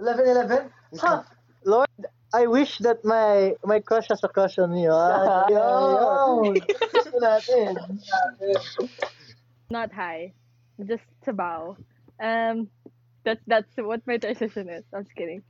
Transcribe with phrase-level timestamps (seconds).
[0.00, 0.70] 11 11?
[0.96, 1.22] Huh.
[1.64, 1.88] Lord,
[2.32, 4.88] I wish that my my crush has a crush on me.
[4.88, 6.56] Ah, yo,
[6.88, 7.76] gusto natin.
[9.68, 10.32] Not high,
[10.80, 11.76] just to bow.
[12.16, 12.72] Um,
[13.28, 14.88] that's that's what my transition is.
[14.88, 15.44] I'm just kidding.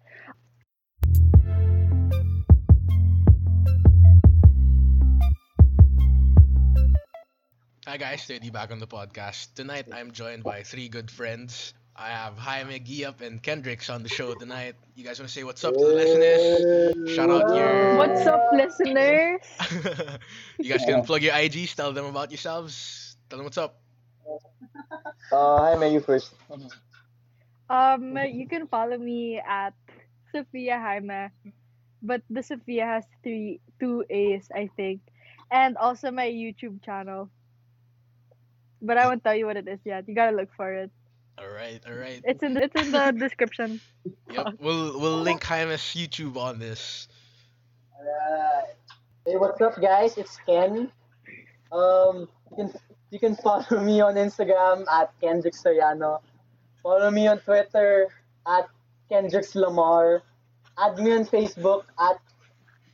[7.86, 9.54] Hi guys, Dirty back on the podcast.
[9.54, 11.74] Tonight I'm joined by three good friends.
[12.00, 14.74] I have Jaime, Giup, and Kendricks on the show tonight.
[14.96, 17.14] You guys want to say what's up to the listeners?
[17.14, 17.98] Shout out your.
[17.98, 19.44] What's up, listeners?
[20.58, 23.16] you guys can plug your IGs, tell them about yourselves.
[23.28, 23.82] Tell them what's up.
[25.30, 26.32] Uh, hi, may you first.
[27.68, 29.74] Um, you can follow me at
[30.32, 31.28] Sophia Jaime,
[32.00, 35.02] but the Sophia has three two A's, I think,
[35.52, 37.28] and also my YouTube channel.
[38.80, 40.08] But I won't tell you what it is yet.
[40.08, 40.90] You gotta look for it.
[41.40, 42.20] All right, all right.
[42.24, 43.80] It's in it's in the description.
[44.30, 47.08] Yep, we'll we'll link Jaime's YouTube on this.
[47.96, 48.76] Alright.
[49.26, 50.18] Hey, what's up, guys?
[50.18, 50.92] It's Ken.
[51.72, 52.72] Um, you can
[53.10, 56.20] you can follow me on Instagram at Kendrick Soriano.
[56.82, 58.08] Follow me on Twitter
[58.46, 58.68] at
[59.08, 60.22] Kendricks Lamar.
[60.78, 62.20] Add me on Facebook at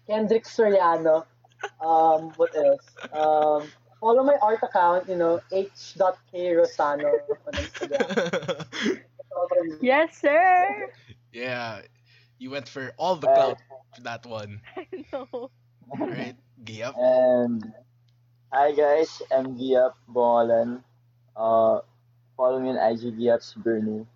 [0.07, 1.25] Kendrick Soriano.
[1.81, 2.87] Um, what else?
[3.13, 3.69] Um,
[4.01, 7.13] follow my art account, you know, h.krosano
[7.47, 8.67] on Instagram.
[9.83, 10.91] Yes, sir.
[11.33, 11.83] yeah,
[12.39, 13.59] you went for all the clout
[13.95, 14.61] for that one.
[14.77, 15.29] I know.
[15.31, 16.95] All right, Giup.
[16.97, 17.73] And
[18.51, 20.83] hi guys, I'm Giap Bongalan.
[21.37, 21.81] Uh,
[22.37, 24.07] follow me on IG Giap's Bernie.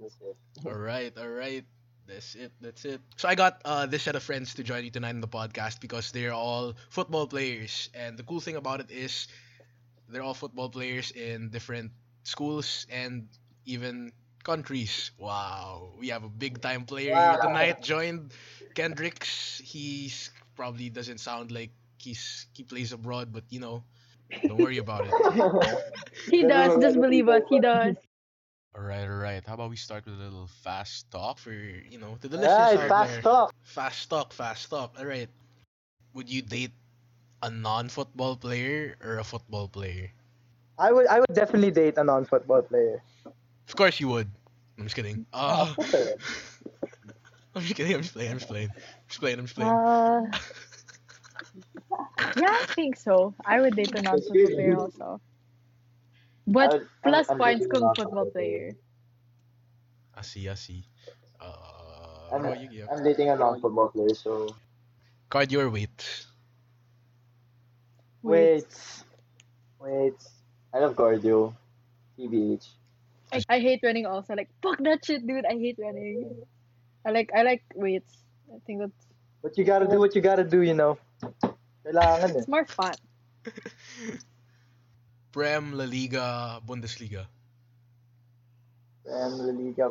[0.00, 0.36] That's it.
[0.66, 1.64] All right, all right.
[2.06, 2.52] That's it.
[2.60, 3.00] That's it.
[3.16, 5.80] So I got uh, this set of friends to join you tonight on the podcast
[5.80, 9.28] because they're all football players, and the cool thing about it is
[10.08, 11.92] they're all football players in different
[12.24, 13.28] schools and
[13.64, 14.12] even
[14.44, 15.12] countries.
[15.18, 17.82] Wow, we have a big time player here tonight.
[17.82, 18.32] Joined
[18.74, 19.60] Kendricks.
[19.64, 23.84] He's probably doesn't sound like he's he plays abroad, but you know,
[24.46, 25.14] don't worry about it.
[26.30, 26.76] He does.
[26.80, 27.42] Just believe us.
[27.48, 27.96] He does.
[28.74, 29.42] All right, all right.
[29.46, 32.74] How about we start with a little fast talk for you know to the listeners
[32.74, 33.22] Alright, out fast there.
[33.22, 33.54] talk.
[33.62, 34.94] Fast talk, fast talk.
[34.98, 35.28] All right.
[36.14, 36.72] Would you date
[37.42, 40.10] a non-football player or a football player?
[40.76, 43.00] I would I would definitely date a non-football player.
[43.68, 44.26] Of course you would.
[44.76, 45.24] I'm just kidding.
[45.32, 45.72] Uh,
[47.54, 47.94] I'm just kidding.
[47.94, 48.32] I'm just playing.
[48.32, 48.70] I'm just playing.
[48.74, 49.38] I'm just playing.
[49.38, 49.70] I'm just playing.
[49.70, 50.22] Uh,
[52.42, 53.34] yeah, I think so.
[53.46, 55.20] I would date a non-football player also.
[56.46, 58.76] But I plus I'm points dating kung non-football football player.
[60.14, 60.48] I see.
[60.48, 60.84] I see.
[61.40, 61.48] Uh,
[62.32, 62.86] I'm, how about you, Gio?
[62.92, 64.54] I'm dating a non-football player, so
[65.34, 66.26] Card your weight.
[68.22, 68.70] Wait.
[69.80, 70.14] Wait.
[70.72, 71.54] I love cardio.
[72.16, 72.68] TBH.
[73.32, 74.34] I, I hate running also.
[74.34, 75.44] Like fuck that shit, dude.
[75.44, 76.46] I hate running.
[77.04, 78.14] I like I like weights.
[78.46, 79.06] I think that's
[79.42, 80.98] But you gotta do what you gotta do, you know.
[81.84, 82.38] Kailangan eh.
[82.38, 82.94] it's more fun.
[85.34, 87.26] Prem, La Liga, Bundesliga.
[89.02, 89.86] Prem, La Liga.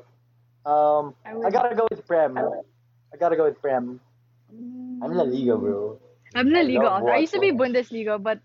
[0.63, 2.39] Um, I I gotta go with Prem.
[2.39, 3.99] I gotta go with Prem.
[5.03, 5.99] I'm La Liga, bro.
[6.31, 7.11] I'm La Liga love also.
[7.11, 7.51] I used to be.
[7.51, 8.39] Bundesliga, but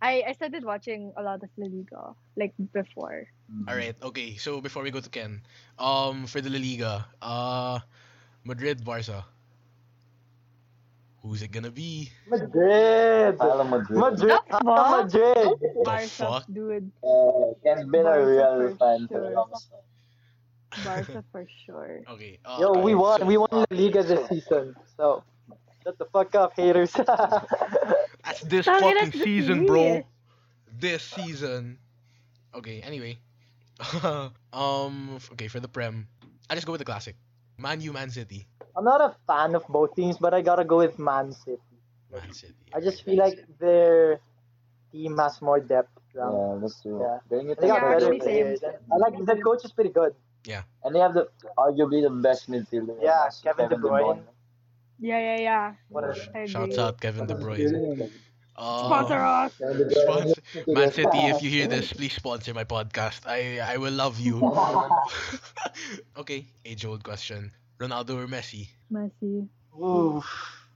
[0.00, 3.28] I, I started watching a lot of La Liga like before.
[3.68, 3.92] All right.
[4.00, 4.40] Okay.
[4.40, 5.44] So before we go to Ken,
[5.76, 7.78] um, for the La Liga, uh,
[8.48, 9.28] Madrid, Barca.
[11.22, 12.10] Who's it gonna be?
[12.28, 13.36] Madrid.
[13.40, 13.98] Real Madrid.
[13.98, 14.38] Madrid.
[14.50, 15.04] The fuck?
[15.04, 15.84] Madrid.
[15.84, 16.44] Barca, fuck?
[16.52, 16.90] dude.
[17.02, 19.18] Uh, Ken's been a Barca real for fan sure.
[19.24, 19.52] for long.
[20.84, 22.02] Barca for sure.
[22.08, 22.38] Okay.
[22.44, 23.20] Uh, Yo, we won.
[23.20, 24.76] so- We won the Liga this season.
[24.96, 25.24] So,
[25.82, 26.92] shut the fuck up, haters.
[28.24, 30.04] That's this Tangina, fucking it's season, bro.
[30.78, 31.78] This season.
[32.54, 32.80] Okay.
[32.82, 33.18] Anyway.
[34.52, 35.18] um.
[35.32, 35.48] Okay.
[35.48, 36.06] For the Prem,
[36.48, 37.16] I just go with the classic.
[37.58, 38.46] Man U, Man City.
[38.76, 41.58] I'm not a fan of both teams, but I gotta go with Man City.
[42.12, 42.54] Man City.
[42.72, 44.20] I just feel like their
[44.92, 45.90] team has more depth.
[46.14, 46.34] around.
[46.34, 47.00] Yeah, that's true.
[47.02, 47.18] Yeah.
[47.28, 48.62] Bring it They got better actually players.
[48.62, 50.14] I like the coach is pretty good.
[50.44, 50.62] Yeah.
[50.84, 52.96] And they have the arguably the best midfielder.
[53.02, 54.22] Yeah, Kevin De Bruyne.
[55.00, 55.74] Yeah, yeah, yeah.
[55.88, 56.78] What a I Shouts agree.
[56.78, 58.10] out Kevin De Bruyne.
[58.58, 59.52] Uh, Sponsor us.
[59.54, 63.22] Sponsor, Man City, if you hear this, please sponsor my podcast.
[63.22, 64.42] I I will love you.
[66.18, 68.66] okay, age old question: Ronaldo or Messi?
[68.90, 69.46] Messi.
[69.78, 70.18] Ooh,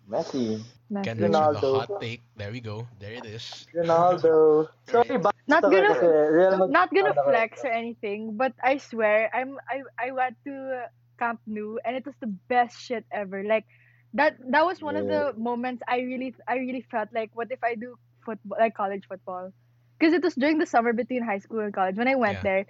[0.06, 0.62] Messi.
[0.94, 1.02] Messi.
[1.02, 1.70] Kendrick's with a Ronaldo.
[1.82, 2.22] hot take.
[2.38, 2.86] There we go.
[3.02, 3.66] There it is.
[3.74, 4.68] Ronaldo.
[4.86, 5.98] Sorry, basta Not gonna-
[6.30, 10.86] Real Not gonna flex or anything, but I swear I'm I I went to
[11.18, 13.42] Camp Nou and it was the best shit ever.
[13.42, 13.66] Like
[14.14, 17.62] that that was one of the moments I really I really felt like what if
[17.64, 19.52] I do football like college football?
[19.98, 22.42] Because it was during the summer between high school and college when I went Yeah.
[22.42, 22.66] there.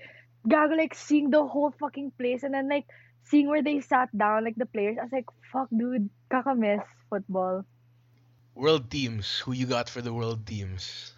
[0.49, 2.87] Gago like seeing the whole fucking place and then like
[3.25, 7.65] seeing where they sat down, like the players, I was like, fuck, dude, kakamiss football.
[8.55, 9.39] World teams.
[9.41, 11.15] Who you got for the world teams?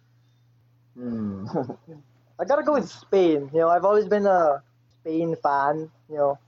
[0.94, 1.46] Hmm.
[2.38, 3.50] I gotta go with Spain.
[3.52, 4.62] You know, I've always been a
[5.00, 5.90] Spain fan.
[6.08, 6.38] You know,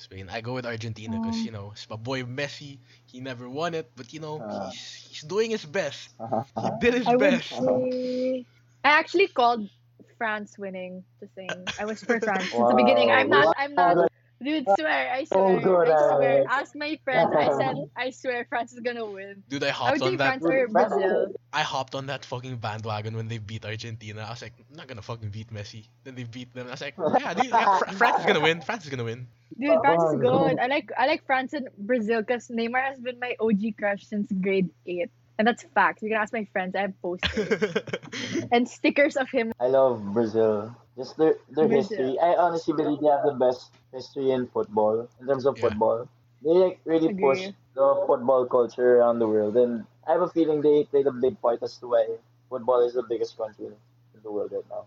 [0.00, 0.28] Spain.
[0.32, 1.44] I go with Argentina because Oh.
[1.44, 2.78] you know it's my boy Messi.
[3.06, 4.70] He never won it, but you know Ah.
[4.70, 6.10] he's he's doing his best.
[6.18, 7.48] He did his I best.
[7.50, 8.46] say
[8.82, 9.68] I actually called
[10.16, 11.50] France winning to sing.
[11.78, 13.10] I was for France since the beginning.
[13.10, 13.54] I'm not.
[13.58, 14.10] I'm not.
[14.40, 14.46] Wow.
[14.46, 15.12] Dude, swear.
[15.12, 15.60] I So swear.
[15.60, 16.36] good, I swear.
[16.38, 16.46] Alex.
[16.50, 17.30] Ask my friends.
[17.36, 17.76] I said.
[17.96, 19.42] I swear France is gonna win.
[19.48, 20.40] Dude, I I hopped would on that.
[20.40, 21.32] France or Brazil.
[21.52, 24.22] I hopped on that fucking bandwagon when they beat Argentina.
[24.22, 25.84] I was like, I'm not gonna fucking beat Messi.
[26.04, 26.68] Then they beat them.
[26.68, 28.60] I was like, yeah, dude, yeah Fr- France is gonna win.
[28.62, 29.26] France is gonna win.
[29.58, 30.58] Dude, France is Oh, good.
[30.58, 30.90] I like.
[30.96, 35.10] I like France and Brazil because Neymar has been my OG crush since grade eight,
[35.38, 36.02] and that's facts.
[36.02, 36.74] You can ask my friends.
[36.76, 37.74] I have posters
[38.52, 39.52] and stickers of him.
[39.60, 40.74] I love Brazil.
[40.96, 41.96] Just their their Brazil.
[41.98, 42.18] history.
[42.18, 45.68] I honestly believe they have the best history in football in terms of Yeah.
[45.68, 46.08] football.
[46.42, 50.60] They like really push the football culture around the world, and I have a feeling
[50.62, 52.06] they played a big part as to why
[52.48, 54.84] football is the biggest country in the world right now.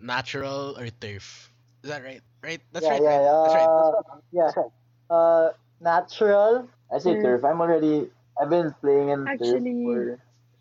[0.00, 1.52] Natural or turf?
[1.82, 2.22] Is that right?
[2.42, 2.60] Right?
[2.72, 3.02] That's yeah, right.
[3.02, 3.22] yeah, right?
[3.22, 3.42] yeah.
[3.42, 4.66] That's right.
[4.66, 4.72] Uh,
[5.10, 5.14] yeah.
[5.16, 5.50] Uh,
[5.80, 6.68] natural.
[6.92, 7.22] I say Turf.
[7.22, 7.44] turf.
[7.44, 8.10] I'm already.
[8.40, 10.18] I've been playing in Actually- turf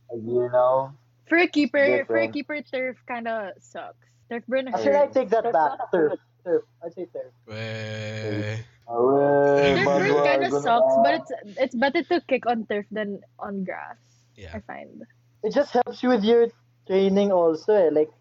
[0.09, 0.93] for a year now.
[1.27, 3.97] For a keeper, for a keeper, turf kind of sucks.
[4.29, 5.91] Turf burn Actually, I take that back.
[5.91, 6.19] Turf.
[6.43, 6.63] Turf.
[6.83, 7.31] I'd say turf.
[7.45, 8.57] Weh.
[8.87, 13.21] Away, Turf burn kind of sucks, but it's it's better to kick on turf than
[13.39, 13.97] on grass.
[14.35, 14.51] Yeah.
[14.53, 15.03] I find.
[15.43, 16.47] It just helps you with your
[16.87, 17.73] training also.
[17.73, 17.89] Eh.
[17.91, 18.11] Like,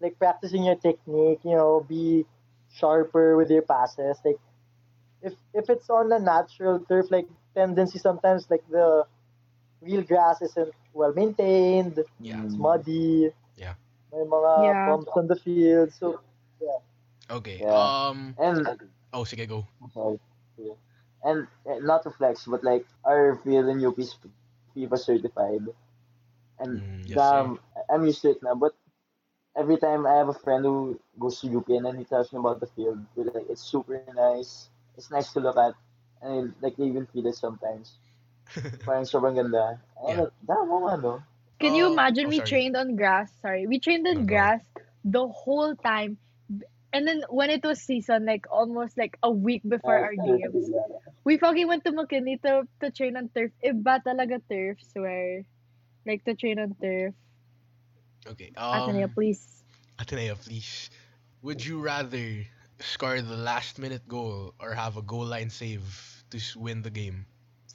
[0.00, 1.40] like practicing your technique.
[1.44, 2.26] You know, be
[2.74, 4.18] sharper with your passes.
[4.24, 4.38] Like,
[5.22, 9.04] if if it's on a natural turf, like tendency sometimes like the
[9.80, 11.98] real grass isn't well maintained.
[12.20, 12.44] Yeah.
[12.44, 13.30] It's muddy.
[13.56, 13.74] Yeah.
[14.12, 14.86] May mga Yeah.
[14.86, 15.92] bumps on the field.
[15.92, 16.20] So,
[17.30, 17.60] Okay.
[17.60, 17.90] Yeah.
[18.10, 18.34] Um.
[18.38, 18.66] And
[19.12, 19.66] Oh, sige, go.
[19.94, 20.18] sorry.
[20.58, 20.74] Yeah.
[21.24, 24.16] And eh, not to flex, but like our field in UP is
[24.76, 25.64] FIFA certified.
[26.58, 27.58] And Mm, yes, damn,
[27.90, 28.54] I'm used to it now.
[28.54, 28.74] But
[29.56, 32.38] every time I have a friend who goes to UP and then he tells me
[32.38, 34.68] about the field, we're like it's super nice.
[34.96, 35.74] It's nice to look at.
[36.22, 37.96] And like they even feel it sometimes.
[38.84, 39.78] Parang sobrang ganda.
[39.98, 40.22] And I'm Yeah.
[40.26, 41.22] like, damn, oo nga, no?
[41.62, 42.48] Can you Oh, imagine oh, we sorry.
[42.48, 43.32] trained on grass?
[43.42, 44.62] Sorry, we trained on go grass
[45.04, 46.18] the whole time,
[46.92, 50.70] and then when it was season, like almost like a week before our games,
[51.24, 53.52] we fucking went to McKinley to, to train on turf.
[53.64, 55.44] Iba talaga turf, swear.
[56.06, 57.14] Like to train on turf.
[58.26, 58.52] Okay.
[58.72, 59.10] Ateneo, Um.
[59.10, 59.64] please.
[59.98, 60.90] Ateneo, please.
[61.42, 62.46] Would you rather
[62.80, 67.26] score the last minute goal or have a goal line save to win the game?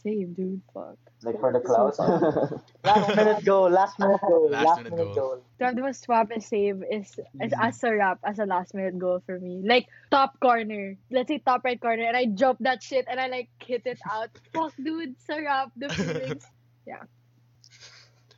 [0.04, 0.62] Save, dude.
[0.74, 0.98] Fuck.
[1.24, 1.98] Like for the clouds.
[2.84, 3.70] last minute goal.
[3.70, 4.50] Last minute goal.
[4.52, 5.16] Last Last, minute minute, goal.
[5.16, 5.44] goal.
[5.60, 7.62] To have the most swap and save is, is Mm-hmm.
[7.62, 9.62] as a wrap, as a last minute goal for me.
[9.66, 10.96] Like top corner.
[11.10, 14.00] Let's say top right corner, and I jump that shit and I like hit it
[14.10, 14.30] out.
[14.54, 15.16] Fuck, dude.
[15.28, 15.72] Sarap.
[15.76, 16.46] The feelings.
[16.88, 17.04] Yeah.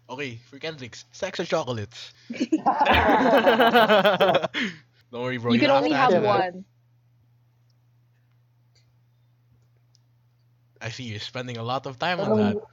[0.09, 2.13] Okay, for Kendricks, sex or chocolates?
[2.31, 2.63] Don't
[5.11, 5.53] worry, bro.
[5.53, 6.65] you can only to have one.
[10.81, 12.55] I see you're spending a lot of time on that.
[12.55, 12.63] Tanong,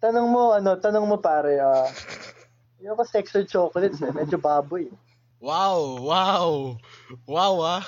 [0.00, 1.88] tanong mo, ano, tanong mo pare, ah,
[2.82, 4.88] yung ako sex or chocolates, eh, medyo baboy.
[5.40, 6.78] Wow, wow,
[7.28, 7.84] wow, ah.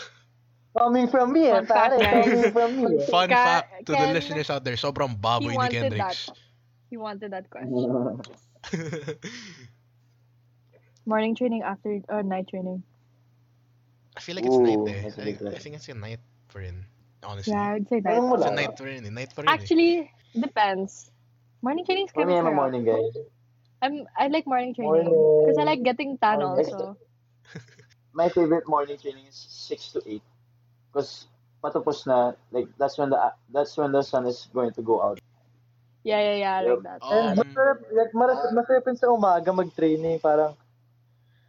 [0.77, 2.29] Coming from me, eh, Fun fact, pare, guys.
[2.29, 2.85] coming from me.
[3.01, 3.07] eh.
[3.09, 6.27] Fun Ka- fact to the Ken- listeners out there, sobrang baboy ni He wanted Kendricks.
[6.29, 6.37] that.
[6.93, 8.21] He wanted that question.
[11.07, 12.83] Morning training after or night training.
[14.17, 15.03] I feel like it's night Ooh, eh.
[15.03, 15.61] that's a I, big I question.
[15.61, 16.85] think it's a night for rin.
[17.27, 17.53] Honestly.
[17.53, 18.23] Yeah, I'd say night.
[18.23, 18.57] Tanong mo It's a lang.
[18.57, 19.07] night rin.
[19.07, 19.11] eh.
[19.11, 19.47] Night rin.
[19.47, 19.53] eh.
[19.53, 21.11] Actually, depends.
[21.63, 23.03] Morning training is For kind me, of I'm a morning guy.
[23.83, 25.11] I'm I like morning training
[25.43, 26.65] because I like getting tan Morning.
[26.67, 26.97] also.
[28.15, 30.23] my favorite morning training is six to eight,
[30.91, 31.27] because
[31.63, 33.19] patapos na like that's when the
[33.53, 35.19] that's when the sun is going to go out.
[36.05, 36.55] Yeah, yeah, yeah.
[36.55, 37.03] I like that.
[37.11, 38.13] And Um, masarap, like,
[38.55, 40.55] masarap yun sa umaga mag-training, parang,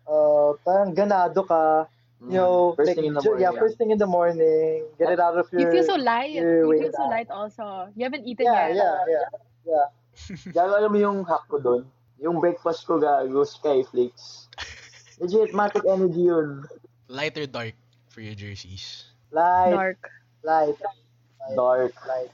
[0.10, 1.86] uh, parang ganado ka,
[2.21, 2.75] you know, Mm.
[2.75, 3.41] first like, thing in the morning.
[3.43, 6.31] yeah, first thing in the morning, get it out of your, You feel so light.
[6.31, 7.89] You feel so light also.
[7.95, 8.75] You haven't eaten yeah, yet.
[8.75, 9.25] yeah, yeah,
[9.65, 9.88] yeah.
[10.55, 11.86] Gago alam mo yung hack ko doon?
[12.17, 14.50] Yung breakfast ko gago, Skyflakes.
[15.21, 16.65] Legit, matic energy yun.
[17.07, 17.74] light or dark
[18.09, 19.05] for your jerseys?
[19.31, 20.01] Light, Dark.
[20.43, 20.77] light,
[21.55, 21.93] Dark.
[22.07, 22.31] light.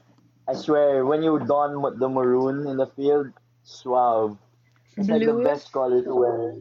[0.48, 4.36] I swear, when you don the maroon in the field, suave.
[4.96, 6.54] It's like the best color to wear.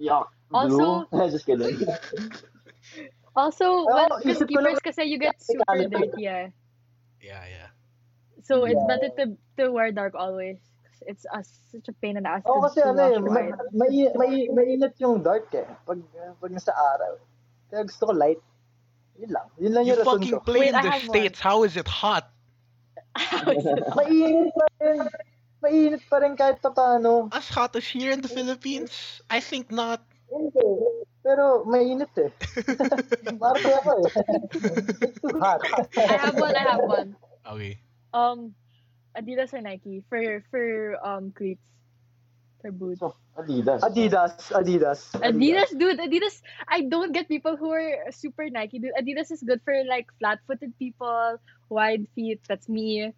[0.00, 0.28] Yuck.
[0.52, 1.28] Also- Blue?
[1.32, 1.78] Just kidding.
[3.38, 6.50] Also, Oh, well, isip because keepers kasi you get super dirty eh.
[7.22, 7.70] Yeah, yeah.
[8.42, 8.90] So it's Yeah.
[8.90, 9.24] better to
[9.62, 10.58] to wear dark always.
[10.82, 13.14] 'Cause It's a, such a pain in the ass Oo, to, kasi to ano eh,
[13.14, 13.54] wash ma- white.
[13.70, 16.02] may, may, mainit yung dark eh, pag,
[16.42, 17.14] pag nasa araw.
[17.70, 18.42] Kaya gusto ko light.
[19.22, 19.46] Yun lang.
[19.62, 20.42] Yun lang You yung rason fucking ko.
[20.42, 21.14] play Wait, in the have one.
[21.14, 21.38] States.
[21.38, 22.26] How is it hot?
[23.94, 24.98] Mainit pa rin.
[25.62, 27.30] Mainit pa rin kahit pa paano.
[27.30, 29.22] As hot as here in the Philippines?
[29.30, 30.02] I think not.
[30.28, 30.68] Hindi.
[31.24, 32.30] Pero mainit eh.
[33.40, 34.12] Marte ako eh.
[35.02, 35.60] It's too hot.
[35.96, 36.54] I have one.
[36.56, 37.16] I have one.
[37.48, 37.80] Okay.
[38.12, 38.52] Um,
[39.16, 41.64] Adidas or Nike for for um cleats
[42.60, 43.00] for boots.
[43.00, 43.80] So, Adidas.
[43.82, 44.32] Adidas.
[44.52, 45.00] Adidas.
[45.22, 45.98] Adidas, dude.
[46.00, 46.42] Adidas.
[46.68, 48.94] I don't get people who are super Nike, dude.
[48.98, 52.40] Adidas is good for like flat-footed people, wide feet.
[52.48, 53.12] That's me.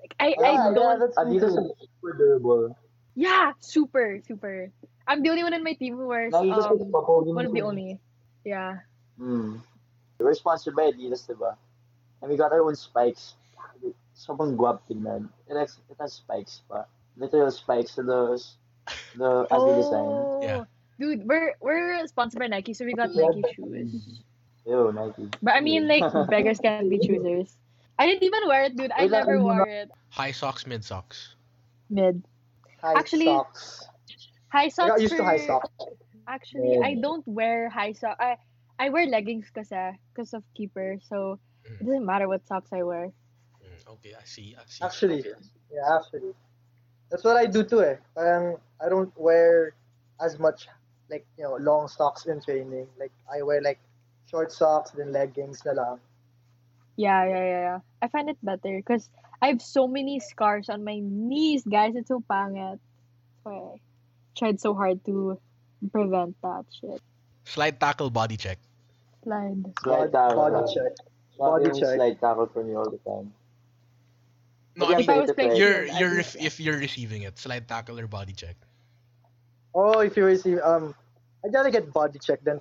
[0.00, 0.98] Like I, I Yeah, yeah, don't.
[1.00, 1.58] that's me Adidas too.
[1.60, 2.76] is super durable.
[3.14, 4.70] Yeah, super, super.
[5.06, 7.52] I'm the only one in my team who wears Nike kasi um papogi one of
[7.52, 8.00] the only.
[8.44, 8.82] Yeah.
[9.18, 9.62] Hmm.
[10.18, 11.56] We're sponsored by Adidas, diba?
[12.22, 13.34] And we got our own spikes.
[14.14, 15.28] Sobrang guwap tignan.
[15.50, 16.86] It has, it has spikes pa.
[17.18, 18.56] Literal spikes to those,
[19.18, 20.06] the, as they design.
[20.06, 20.64] Oh, Yeah.
[20.98, 23.26] dude, we're we're sponsored by Nike, so we got Yeah.
[23.30, 24.22] Nike shoes.
[24.66, 25.28] Ew, Nike.
[25.42, 27.54] But I mean, like beggars can't be choosers.
[27.98, 28.90] I didn't even wear it, dude.
[28.94, 29.90] I never wore it.
[30.10, 31.34] High socks, mid socks.
[31.90, 32.22] Mid.
[32.84, 33.88] High Actually, socks.
[34.52, 34.90] High I socks.
[34.90, 35.72] got used to high socks.
[36.28, 36.84] Actually, Yeah.
[36.84, 38.20] I don't wear high socks.
[38.20, 38.36] I
[38.78, 39.76] I wear leggings kasi
[40.12, 41.00] because of keeper.
[41.08, 43.08] So it doesn't matter what socks I wear.
[43.64, 44.52] Mm, okay, I see.
[44.52, 44.84] I see.
[44.84, 45.24] Actually,
[45.72, 46.36] yeah, actually.
[47.08, 47.96] That's what I do too eh.
[48.12, 49.72] Parang I don't wear
[50.20, 50.68] as much
[51.08, 52.88] like, you know, long socks in training.
[53.00, 53.80] Like I wear like
[54.28, 55.98] short socks then leggings na lang.
[56.96, 57.78] Yeah, yeah, yeah, yeah.
[58.02, 59.08] I find it better because
[59.42, 61.94] I have so many scars on my knees, guys.
[61.96, 62.78] It's so pangit.
[63.44, 63.80] So I
[64.38, 65.38] tried so hard to
[65.92, 67.00] prevent that shit.
[67.44, 68.58] Slide tackle, body check.
[69.22, 69.62] Slide.
[69.82, 70.50] Slide Body, tackle.
[70.50, 70.92] body check.
[71.38, 71.94] Body Body check.
[71.96, 73.32] slide tackle for me all the time.
[74.76, 76.42] No, I If mean, I was playing, you're you're do ref- that.
[76.42, 78.56] if you're receiving it, slide tackle or body check.
[79.74, 80.94] Oh, if you receive um
[81.44, 82.60] I gotta get body check then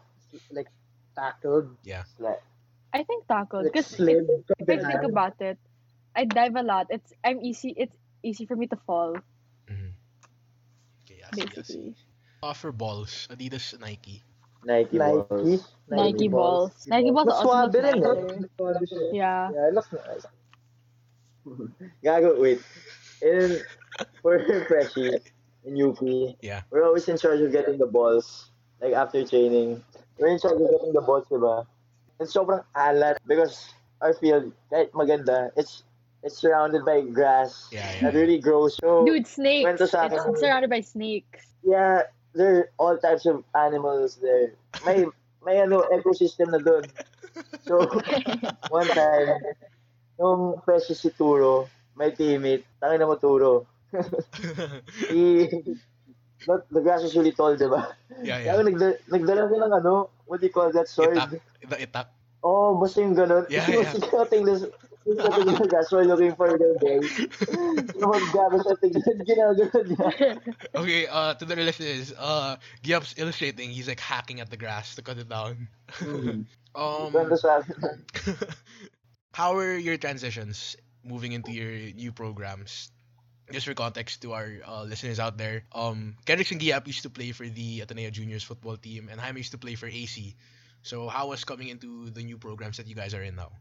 [0.52, 0.68] like
[1.16, 1.76] tackled.
[1.84, 2.04] Yeah.
[2.18, 2.38] Slide.
[2.94, 5.58] I think tackle Like because slid if, from if I think about it,
[6.16, 6.88] I dive a lot.
[6.90, 7.74] It's I'm easy.
[7.78, 9.18] It's easy for me to fall.
[9.68, 9.94] Mhm.
[11.04, 11.52] Okay, I see, I see.
[11.56, 11.96] Basically,
[12.44, 14.22] Offer balls, Adidas, Nike.
[14.66, 15.16] Nike, Nike.
[15.28, 15.64] balls.
[15.88, 16.72] Nike balls.
[16.88, 19.12] Nike balls Mas also swabe look rin, no?
[19.16, 19.48] Yeah.
[19.52, 20.26] Yeah, it looks nice.
[22.04, 22.60] Gago, wait.
[23.22, 23.60] In,
[24.22, 25.20] for freshie,
[25.64, 26.00] in UP,
[26.42, 26.62] Yeah.
[26.72, 28.52] we're always in charge of getting the balls.
[28.82, 29.84] Like after training,
[30.20, 31.66] we're in charge of getting the balls, diba?
[32.20, 33.72] And sobrang alat because
[34.04, 35.84] our field, kahit maganda, it's
[36.24, 38.02] it's surrounded by grass Yeah, yeah.
[38.08, 38.80] that really grows.
[38.80, 39.68] So, Dude, snakes.
[39.68, 40.36] Kwento sa It's akin.
[40.40, 41.44] surrounded by snakes.
[41.64, 44.56] yeah, there are all types of animals there.
[44.88, 45.06] May,
[45.44, 46.88] may ano, ecosystem na doon.
[47.68, 47.84] So,
[48.74, 49.36] one time,
[50.18, 53.68] nung freshie si Turo, my teammate, tangin na mo Turo.
[55.10, 55.46] He,
[56.48, 57.94] the, the grass is really tall, diba?
[58.24, 58.64] yeah, Kaya yeah.
[58.66, 59.94] nagda, nagdala ko ng ano,
[60.26, 61.16] what do you call that sword?
[61.18, 61.40] Itak.
[61.70, 62.08] The itak.
[62.44, 63.48] Oh, basta yung ganun.
[63.48, 63.94] Yeah, yeah.
[65.06, 66.76] the, he was cutting the grass while looking for the.
[68.00, 70.30] So, maggabi siya, tignan, ginagawa niya.
[70.76, 73.70] Okay, uh, to the listeners, uh, Giap's illustrating.
[73.70, 75.68] He's like hacking at the grass to cut it down.
[75.92, 76.44] Hmm.
[76.74, 78.02] Um, Kwento sa akin.
[79.38, 80.74] how are your transitions
[81.06, 82.90] moving into your new programs?
[83.54, 87.14] Just for context to our uh, listeners out there, um, Kendrick and Giap used to
[87.14, 90.34] play for the Ateneo Juniors football team, and Jaime used to play for AC.
[90.82, 93.54] So how was coming into the new programs that you guys are in now?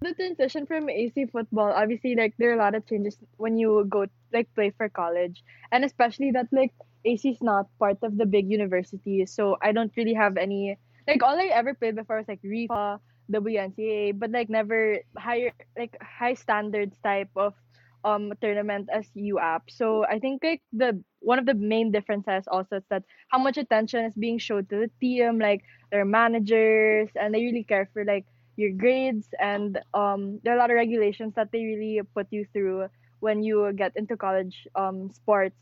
[0.00, 3.84] The transition from AC football, obviously, like there are a lot of changes when you
[3.88, 6.72] go like play for college, and especially that like
[7.04, 10.78] AC is not part of the big universities, so I don't really have any
[11.08, 13.00] like all I ever played before was like REFA,
[13.32, 17.54] WNCA, but like never higher like high standards type of
[18.04, 19.62] um tournament as UAAP.
[19.68, 23.56] So I think like the one of the main differences also is that how much
[23.58, 28.04] attention is being showed to the team, like their managers, and they really care for
[28.04, 28.26] like
[28.58, 32.46] your grades and um there are a lot of regulations that they really put you
[32.52, 32.88] through
[33.20, 35.56] when you get into college um sports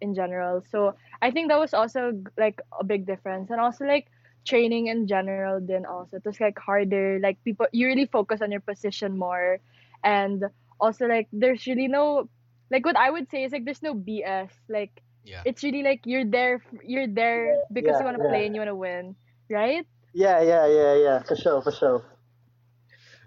[0.00, 0.62] in general.
[0.70, 4.08] So I think that was also like a big difference and also like
[4.46, 8.50] training in general then also it was like harder like people you really focus on
[8.50, 9.58] your position more
[10.04, 10.44] and
[10.80, 12.28] also like there's really no
[12.70, 15.44] like what I would say is like there's no BS like Yeah.
[15.44, 18.28] it's really like you're there you're there because you want to yeah.
[18.28, 19.16] play and you want to win
[19.50, 21.22] right Yeah, yeah, yeah, yeah.
[21.22, 22.04] For sure, for sure.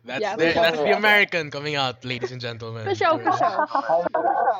[0.07, 2.83] That's Yeah, the, for that's the American coming out, ladies and gentlemen.
[2.85, 3.67] for sure for sure.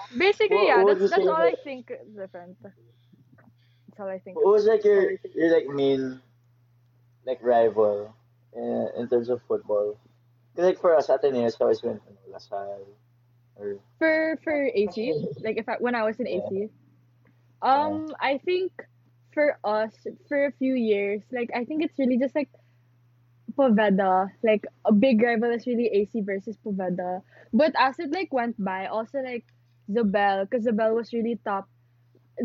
[0.18, 2.58] Basically What- yeah what that's that's say all I think is different.
[2.62, 6.22] That's all I think What was like your, your like main,
[7.26, 8.14] like rival,
[8.56, 9.98] in, in terms of football?
[10.54, 12.86] Because like for us, Ateneo has always been you La Salle,
[13.56, 15.14] or for for AC
[15.44, 16.70] like if I, when I was in AC
[17.62, 18.72] um I think
[19.34, 19.94] for us
[20.28, 22.50] for a few years like I think it's really just like
[23.58, 24.32] Poveda.
[24.44, 27.22] Like a big rival is really AC versus Poveda.
[27.54, 29.46] But as it like went by, also like
[29.92, 31.68] Zabel, because Zabel was really top.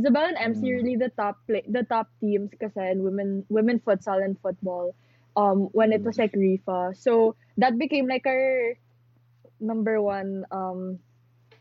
[0.00, 0.72] Zabel and MC Mm.
[0.72, 4.94] really the top play, the top teams because in women women futsal and football.
[5.36, 8.74] Um, when it was like Rifa, so that became like our
[9.60, 10.98] number one um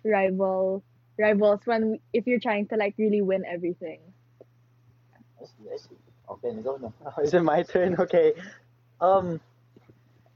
[0.04, 0.84] rival
[1.18, 4.00] rivals when if you're trying to like really win everything.
[5.42, 5.96] I see, I see.
[6.30, 6.90] Okay, go na.
[7.06, 7.96] Oh, is it my turn?
[8.00, 8.34] Okay.
[9.02, 9.42] Um,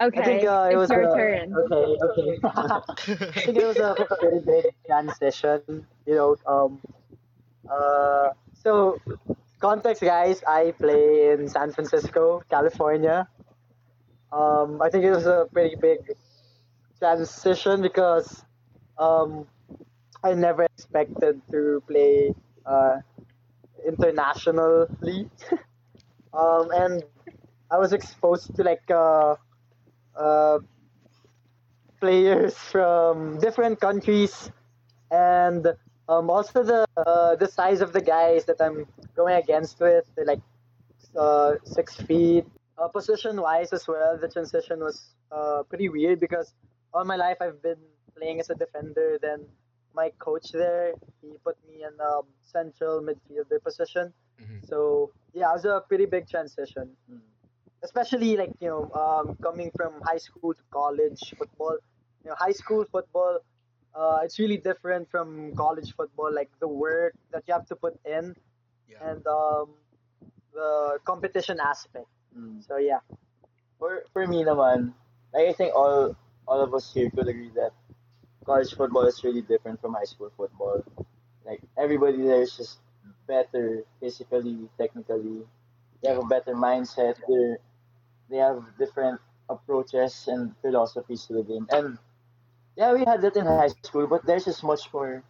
[0.01, 1.55] Okay, I think uh, it it's was your uh, turn.
[1.55, 2.39] Okay, okay.
[2.43, 5.87] I think it was a very big transition.
[6.05, 6.81] You know, um,
[7.69, 8.31] uh,
[8.61, 8.99] so
[9.61, 10.43] context, guys.
[10.45, 13.27] I play in San Francisco, California.
[14.33, 15.99] Um, I think it was a pretty big
[16.99, 18.43] transition because
[18.97, 19.47] um,
[20.23, 22.97] I never expected to play uh,
[23.87, 25.29] internationally,
[26.33, 27.03] um, and
[27.75, 29.35] I was exposed to like uh,
[30.15, 30.59] uh,
[32.01, 34.51] players from different countries,
[35.11, 35.67] and
[36.09, 40.05] um, also the uh, the size of the guys that I'm going against with.
[40.15, 40.41] They're like
[41.17, 42.45] uh, six feet.
[42.77, 46.53] Uh, position wise as well, the transition was uh, pretty weird because
[46.93, 47.81] all my life I've been
[48.17, 49.17] playing as a defender.
[49.21, 49.45] Then
[49.95, 54.13] my coach there, he put me in um, central midfielder position.
[54.41, 54.67] Mhm.
[54.67, 57.21] So yeah, it was a pretty big transition Mm.
[57.85, 61.77] Especially like you know um, coming from high school to college football
[62.23, 63.39] you know high school football
[63.95, 67.95] uh, it's really different from college football like the work that you have to put
[68.05, 68.35] in
[68.89, 68.97] Yeah.
[69.09, 69.67] and um,
[70.53, 72.63] the competition aspect Mm.
[72.67, 72.99] so yeah
[73.79, 74.93] For for me naman,
[75.33, 76.15] like I think all
[76.47, 77.71] all of us here could agree that
[78.45, 80.83] college football is really different from high school football.
[81.45, 82.79] Like everybody there is just
[83.27, 85.45] better physically, technically.
[86.01, 87.17] They have a better mindset.
[87.27, 87.57] They
[88.29, 91.67] they have different approaches and philosophies to the game.
[91.71, 91.97] And
[92.75, 95.23] yeah, we had that in high school, but there's just much more.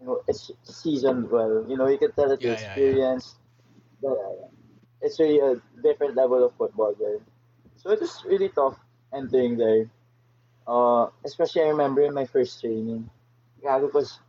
[0.00, 1.64] know, it's seasoned well.
[1.68, 2.92] You know, you can tell that the Yeah, yeah, yeah.
[2.92, 3.36] experience.
[4.02, 4.48] But uh,
[5.00, 7.18] it's really a different level of football there.
[7.76, 8.78] So it was really tough
[9.12, 9.90] entering there.
[10.66, 13.10] Uh, especially I remember in my first training.
[13.62, 14.20] Yeah, because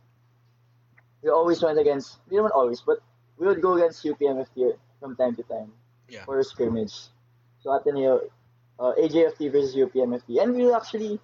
[1.22, 2.98] we always went against, we don't always, but
[3.38, 5.72] we would go against UPMFT from time to time
[6.08, 6.24] Yeah.
[6.24, 7.08] for a scrimmage.
[7.64, 8.20] So Ateneo,
[8.78, 10.42] uh, AJFT versus UPMFT.
[10.42, 11.18] And we would actually,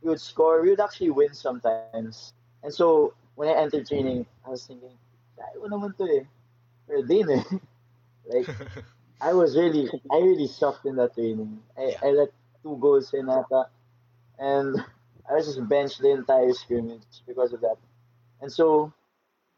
[0.00, 2.32] we would score, we would actually win sometimes.
[2.62, 4.94] And so when I entered training, I was thinking,
[5.58, 6.24] ko naman to eh.
[6.86, 7.42] Pero din eh.
[8.30, 8.46] like,
[9.20, 11.58] I was really, I really sucked in that training.
[11.76, 11.98] I.
[12.06, 12.30] I let
[12.62, 13.66] two goals in ata,
[14.38, 14.78] and
[15.28, 17.76] I was just benched the entire scrimmage because of that.
[18.40, 18.92] And so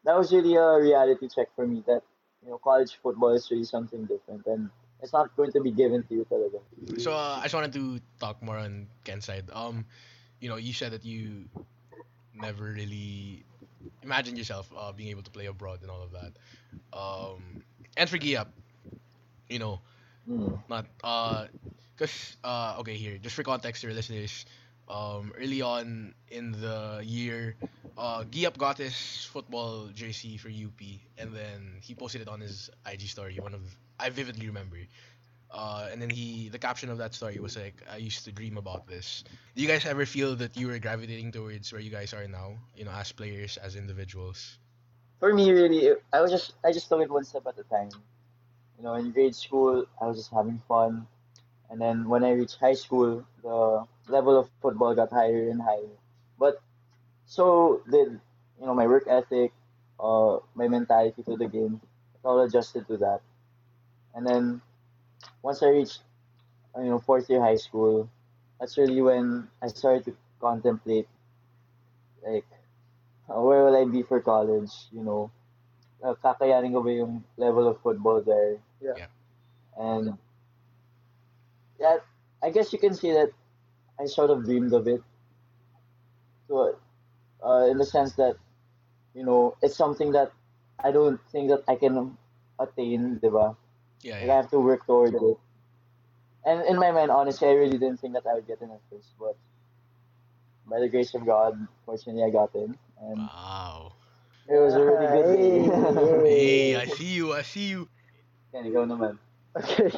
[0.05, 2.01] that was really a reality check for me that
[2.43, 6.03] you know college football is really something different, and it's not going to be given
[6.05, 6.61] to you talaga.
[6.99, 9.51] So uh, I just wanted to talk more on Ken's side.
[9.53, 9.87] Um,
[10.41, 11.47] you know, you said that you
[12.35, 13.45] never really
[14.03, 16.33] imagined yourself uh, being able to play abroad and all of that.
[16.93, 17.63] Um,
[17.97, 18.49] and for Giap,
[19.49, 19.81] you know,
[20.29, 20.59] Mm.
[20.69, 21.47] not uh,
[21.97, 24.45] cause uh, okay here, just for context to your listeners,
[24.89, 27.57] um, early on in the year,
[27.97, 32.71] uh, Giap got his football jersey for UP, and then he posted it on his
[32.87, 33.39] IG story.
[33.41, 33.63] One of
[34.01, 34.79] I vividly remember.
[35.51, 38.57] Uh, and then he, the caption of that story was like, "I used to dream
[38.57, 42.15] about this." Do you guys ever feel that you were gravitating towards where you guys
[42.15, 42.59] are now?
[42.77, 44.59] You know, as players, as individuals.
[45.21, 47.91] For me, really, I was just I just took it one step at a time.
[48.79, 51.07] You know, in grade school, I was just having fun,
[51.71, 55.95] and then when I reached high school, the level of football got higher and higher.
[56.39, 56.61] But
[57.27, 58.21] so did
[58.61, 59.53] you know my work ethic,
[60.01, 61.81] uh, my mentality to the game.
[62.15, 63.21] It all adjusted to that,
[64.15, 64.61] and then
[65.43, 66.01] once I reached
[66.77, 68.09] you know fourth year high school,
[68.59, 71.09] that's really when I started to contemplate
[72.27, 72.47] like
[73.29, 75.31] uh, where will I be for college, you know.
[76.03, 78.57] Uh, kakayanin ko ba yung level of football there?
[78.81, 78.97] Yeah.
[78.97, 79.11] Yeah.
[79.77, 80.17] And
[81.79, 81.99] yeah,
[82.43, 83.31] I guess you can say that
[84.01, 85.03] I sort of dreamed of it.
[86.49, 86.77] So,
[87.45, 88.37] uh, in the sense that,
[89.15, 90.33] you know, it's something that
[90.83, 92.17] I don't think that I can
[92.59, 93.57] attain, diba?
[94.03, 95.39] Yeah, Like I have to work towards it.
[96.45, 98.81] And in my mind, honestly, I really didn't think that I would get in at
[98.91, 99.37] first, but
[100.67, 103.93] by the grace of God, fortunately, I got in, and Wow.
[104.49, 106.27] it was a really good day.
[106.29, 107.33] Hey, I see you.
[107.33, 107.89] I see you.
[108.55, 109.15] Yan, ikaw naman.
[109.55, 109.91] okay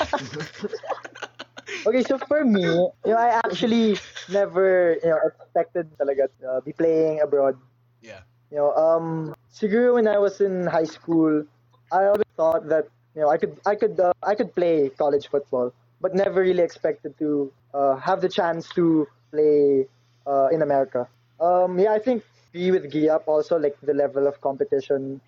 [1.86, 2.64] okay so for me
[3.04, 4.00] you know i actually
[4.32, 7.56] never you know expected talaga to uh, be playing abroad
[8.00, 8.24] Yeah.
[8.50, 11.44] you know um siguro when i was in high school
[11.92, 15.28] i always thought that you know i could i could uh, i could play college
[15.28, 15.72] football
[16.04, 19.86] but never really expected to uh, have the chance to play
[20.26, 21.08] uh, in America.
[21.40, 22.22] Um, yeah, I think
[22.52, 25.20] be with Giap also like the level of competition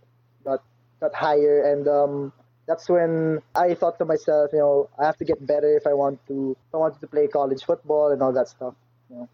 [0.44, 0.62] got
[1.00, 2.32] got higher, and um,
[2.66, 5.94] that's when I thought to myself, you know, I have to get better if I
[5.94, 8.74] want to if I wanted to play college football and all that stuff.
[9.10, 9.28] You know?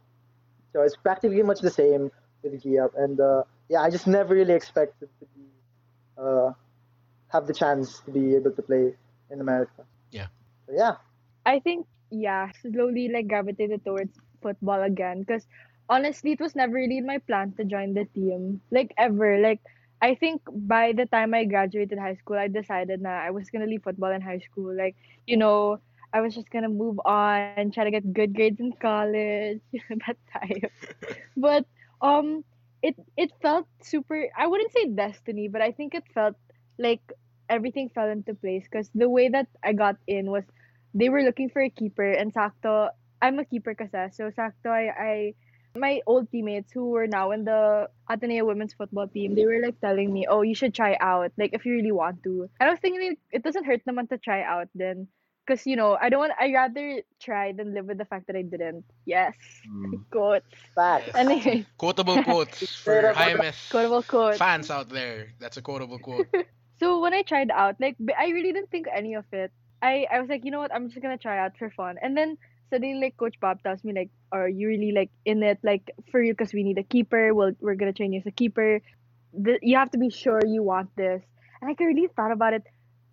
[0.72, 2.10] So it's practically much the same
[2.42, 5.46] with Giap, and uh, yeah, I just never really expected to be
[6.16, 6.52] uh,
[7.32, 8.94] have the chance to be able to play
[9.30, 9.84] in America.
[10.10, 10.28] Yeah.
[10.66, 10.96] So, yeah.
[11.46, 15.46] I think yeah, slowly like gravitated towards football again because
[15.88, 19.38] honestly, it was never really my plan to join the team like ever.
[19.38, 19.60] Like
[20.00, 23.66] I think by the time I graduated high school, I decided na I was gonna
[23.66, 24.74] leave football in high school.
[24.76, 25.78] Like you know,
[26.12, 30.16] I was just gonna move on, and try to get good grades in college that
[30.32, 30.70] time.
[31.36, 31.64] but
[32.00, 32.44] um,
[32.82, 34.28] it it felt super.
[34.36, 36.36] I wouldn't say destiny, but I think it felt
[36.78, 37.02] like
[37.52, 40.44] everything fell into place because the way that I got in was
[40.94, 42.88] they were looking for a keeper and sakto
[43.20, 45.14] I'm a keeper kasi so sakto I, I
[45.76, 49.80] my old teammates who were now in the Ateneo women's football team they were like
[49.80, 52.72] telling me oh you should try out like if you really want to and I
[52.72, 55.08] was thinking like, it doesn't hurt naman to try out then
[55.44, 58.36] because you know I don't want I rather try than live with the fact that
[58.36, 60.04] I didn't yes Mm.
[60.10, 61.14] quotes Facts.
[61.14, 65.32] anyway Quotable quotes for Jaime's quotable quote fans out there.
[65.40, 66.28] That's a quotable quote.
[66.82, 69.52] So when I tried out, like I really didn't think any of it.
[69.82, 71.96] I I was like, you know what, I'm just gonna try out for fun.
[72.02, 72.36] And then
[72.70, 76.22] suddenly, like Coach Bob tells me, like, are you really like in it, like for
[76.22, 76.32] you?
[76.32, 77.34] Because we need a keeper.
[77.34, 78.80] Well, we're gonna train you as a keeper.
[79.32, 81.22] The, you have to be sure you want this.
[81.60, 82.62] And like I really thought about it.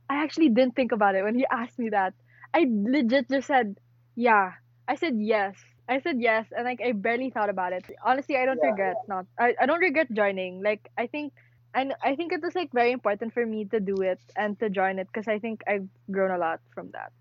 [0.09, 2.13] I actually didn't think about it when he asked me that.
[2.53, 3.77] I legit just said,
[4.15, 4.53] yeah.
[4.87, 5.55] I said yes.
[5.87, 7.85] I said yes, and like I barely thought about it.
[8.05, 9.25] Honestly, I don't Yeah, regret not.
[9.39, 10.61] I, I don't regret joining.
[10.63, 11.33] Like I think
[11.73, 14.69] and I think it was like very important for me to do it and to
[14.69, 17.11] join it because I think I've grown a lot from that.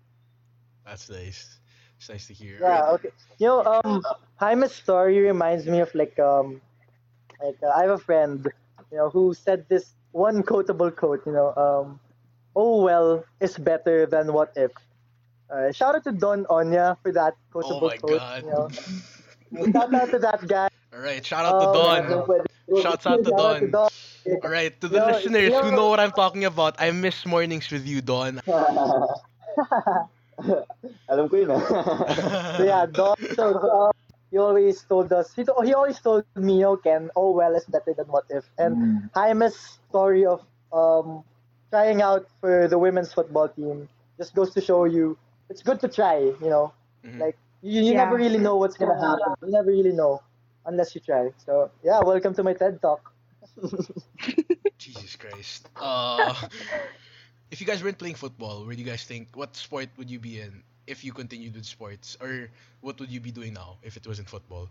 [0.85, 1.59] That's nice.
[1.97, 2.57] It's nice to hear.
[2.61, 3.09] Yeah, okay.
[3.37, 4.03] You know, um,
[4.39, 6.61] Jaime's story reminds me of like um,
[7.43, 8.47] like uh, I have a friend,
[8.91, 11.25] you know, who said this one quotable quote.
[11.25, 11.99] You know, um,
[12.55, 14.71] "Oh well is better than what if."
[15.49, 18.01] Uh, shout out to Don Onya for that quotable quote.
[18.03, 18.71] Oh my quote.
[18.71, 18.71] God.
[19.53, 20.69] You know, shout out to that guy.
[20.93, 22.81] All right, shout out to Um, Don.
[22.81, 23.89] Shouts out to shout Don.
[24.43, 27.69] All right, to the Yo, listeners who know what I'm talking about, I miss mornings
[27.71, 28.39] with you, Don.
[31.11, 31.63] Alam ko yun ah.
[32.55, 33.15] So yeah, Don.
[33.35, 33.91] So uh,
[34.31, 35.33] he always told us.
[35.35, 38.45] He, to- he always told me, "Oh Ken, oh well it's better than what if."
[38.57, 39.09] And Mm.
[39.15, 39.57] Jaime's
[39.89, 41.23] story of um,
[41.71, 45.17] trying out for the women's football team just goes to show you
[45.49, 46.17] it's good to try.
[46.19, 46.73] You know,
[47.05, 47.19] Mhm.
[47.19, 48.03] like you, you Yeah.
[48.03, 49.35] never really know what's gonna happen.
[49.43, 50.21] You never really know
[50.65, 51.31] unless you try.
[51.37, 53.13] So yeah, welcome to my TED talk.
[54.77, 55.69] Jesus Christ.
[55.75, 56.33] Uh,
[57.51, 60.19] if you guys weren't playing football, where do you guys think what sport would you
[60.19, 62.49] be in if you continued with sports, or
[62.81, 64.67] what would you be doing now if it wasn't football?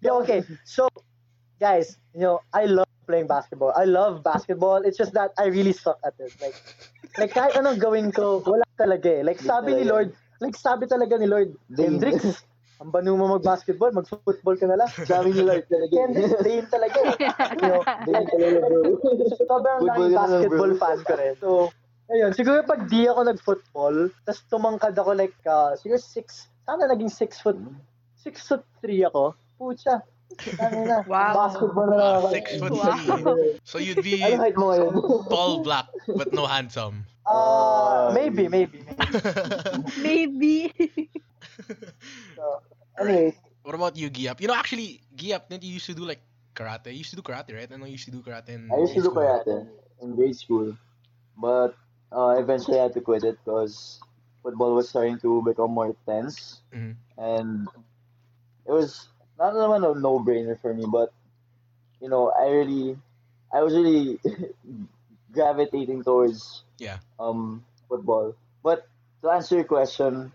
[0.00, 0.44] Yeah, okay.
[0.64, 0.88] So,
[1.60, 3.72] guys, you know, I love playing basketball.
[3.76, 4.82] I love basketball.
[4.84, 6.34] It's just that I really suck at it.
[6.40, 6.56] Like,
[7.16, 9.22] like kahit anong gawin ko, wala talaga eh.
[9.24, 12.20] Like, sabi ni Lord, like, sabi talaga ni Lord, Dane.
[12.82, 14.90] Ang banu mo mag-basketball, mag-football ka na lang.
[15.06, 15.94] Sabi ni Lord talaga.
[16.02, 16.98] Hendrix, Dane talaga.
[17.54, 18.80] You know, Dane talaga, bro.
[19.46, 21.34] sobrang lang, basketball fan ko rin.
[21.38, 21.48] So,
[22.10, 27.06] ayun, siguro pag di ako nag-football, tapos tumangkad ako like, uh, siguro six, sana naging
[27.06, 27.54] six foot,
[28.18, 29.38] six foot three ako.
[29.62, 30.02] Pucha.
[30.58, 31.38] Ano na, Wow.
[31.38, 32.32] basketball na Ah, naman.
[32.34, 32.82] six foot Wow.
[32.82, 33.62] three.
[33.62, 34.92] So you'd be Ano height mo ngayon?
[35.30, 35.86] tall black
[36.18, 37.06] but no handsome.
[37.22, 39.06] Uh, maybe, maybe, maybe.
[40.02, 40.54] Maybe.
[42.36, 42.58] So,
[42.98, 44.40] anyways, what about you, Giap?
[44.40, 46.22] You know, actually, Giap, didn't you used to do like
[46.54, 46.86] karate?
[46.92, 47.70] You used to do karate, right?
[47.70, 49.12] I know you used to do karate in I used to do school.
[49.12, 49.68] karate
[50.00, 50.76] in grade school,
[51.36, 51.74] but
[52.12, 54.00] uh, eventually I had to quit it because
[54.42, 56.96] football was starting to become more tense, Mhm.
[57.16, 57.68] and
[58.66, 61.12] it was not naman a no-brainer for me, but
[62.00, 62.98] you know, I really,
[63.52, 64.18] I was really
[65.32, 66.98] gravitating towards Yeah.
[67.18, 68.34] um football.
[68.62, 68.86] But
[69.22, 70.32] to answer your question,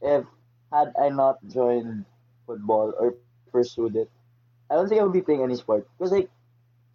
[0.00, 0.24] if
[0.72, 2.04] had I not joined
[2.46, 3.14] football or
[3.50, 4.10] pursued it,
[4.70, 6.30] I don't think I would be playing any sport because like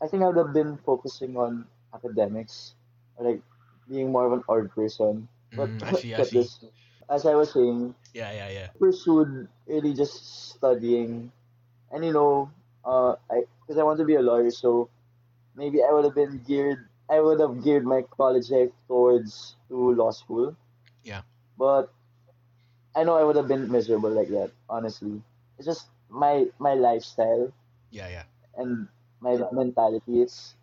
[0.01, 2.75] I think I would have been focusing on academics
[3.15, 3.41] or like
[3.87, 5.27] being more of an art person.
[5.55, 6.31] But Mm, I see, I see.
[6.31, 6.63] this,
[7.09, 8.69] as I was saying, Yeah, yeah, yeah.
[8.79, 11.31] pursued really just studying,
[11.91, 12.49] and you know,
[12.85, 14.89] uh, I because I want to be a lawyer, so
[15.55, 16.87] maybe I would have been geared.
[17.09, 20.55] I would have geared my college life towards to law school.
[21.03, 21.21] Yeah.
[21.57, 21.91] But
[22.95, 24.51] I know I would have been miserable like that.
[24.69, 25.21] Honestly,
[25.57, 27.51] it's just my my lifestyle
[27.91, 28.23] Yeah, yeah.
[28.55, 28.87] and
[29.19, 30.21] my mentality.
[30.21, 30.55] It's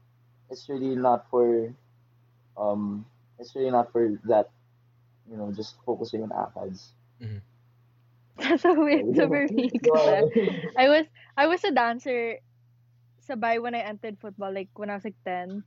[0.50, 1.72] it's really not for
[2.56, 3.06] um
[3.38, 4.50] it's really not for that.
[5.30, 6.92] You know, just focusing on ACADS.
[8.58, 10.24] so wait, so for me, Go kasi.
[10.76, 12.38] I was I was a dancer
[13.22, 15.64] sabay when I entered football, like when I was like 10.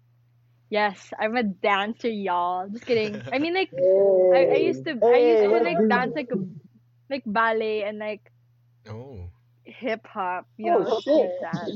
[0.69, 2.67] Yes, I'm a dancer, y'all.
[2.69, 3.23] Just kidding.
[3.31, 3.71] I mean like
[4.31, 6.31] I, I used to I used to like dance like
[7.09, 8.31] like ballet and like
[8.87, 9.31] Oh.
[9.65, 11.33] hip hop, you Oh, know, shit.
[11.41, 11.73] like.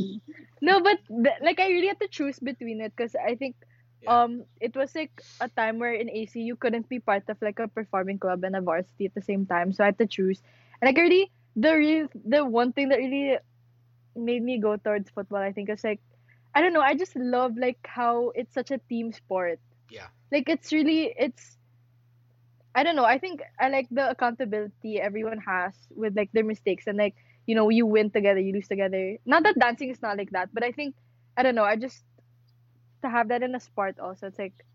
[0.61, 0.99] No, but
[1.41, 3.55] like I really had to choose between it because I think
[4.01, 4.07] Yeah.
[4.07, 7.59] um it was like a time where in AC you couldn't be part of like
[7.59, 10.41] a performing club and a varsity at the same time, so I had to choose.
[10.81, 13.37] And like really the real the one thing that really
[14.15, 16.01] made me go towards football, I think, is like
[16.57, 19.59] I don't know, I just love like how it's such a team sport.
[19.91, 20.07] Yeah.
[20.31, 21.55] Like it's really it's
[22.73, 23.05] I don't know.
[23.05, 27.13] I think I like the accountability everyone has with like their mistakes and like
[27.45, 29.17] you know you win together, you lose together.
[29.23, 30.95] Not that dancing is not like that, but I think
[31.37, 31.63] I don't know.
[31.63, 32.03] I just
[33.03, 34.65] to have that in a sport also it's like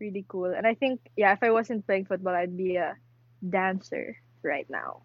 [0.00, 0.50] really cool.
[0.50, 2.96] And I think yeah, if I wasn't playing football, I'd be a
[3.48, 5.02] dancer right now.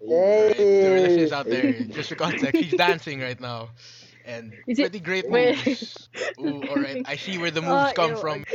[0.00, 1.72] Right, the Rilas is out there.
[1.72, 3.68] Just for context, she's dancing right now.
[4.24, 5.56] And Is it- pretty great wait.
[5.56, 6.08] moves.
[6.38, 7.00] Ooh, alright.
[7.04, 8.44] I see where the moves Oh, come ew, from.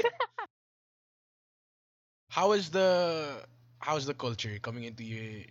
[2.29, 3.45] How is the
[3.79, 5.45] how's the culture coming into you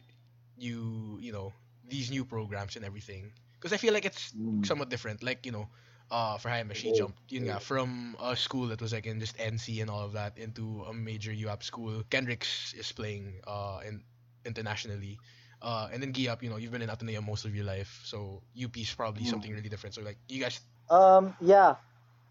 [0.57, 1.52] you you know
[1.88, 3.33] these new programs and everything?
[3.54, 4.64] Because I feel like it's Mm.
[4.64, 5.22] somewhat different.
[5.22, 5.68] Like you know,
[6.11, 9.37] uh, for Jaime, she jumped yun nga, from a school that was like in just
[9.38, 12.02] NC and all of that into a major UAAP school.
[12.11, 14.02] Kendricks is playing uh in
[14.44, 15.18] internationally.
[15.61, 18.42] Uh, and then Giap, you know, you've been in Ateneo most of your life, so
[18.55, 19.31] UP is probably Mm.
[19.31, 19.94] something really different.
[19.94, 21.77] So like, you guys, Um, yeah.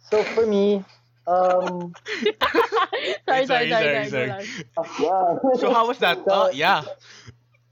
[0.10, 0.84] So for me,
[1.28, 1.94] um,
[3.28, 4.48] sorry, Sorry, sorry, sorry, sorry, sorry, sorry.
[4.98, 5.04] go.
[5.04, 5.56] Yeah.
[5.60, 6.18] so how was that?
[6.28, 6.84] Uh, yeah.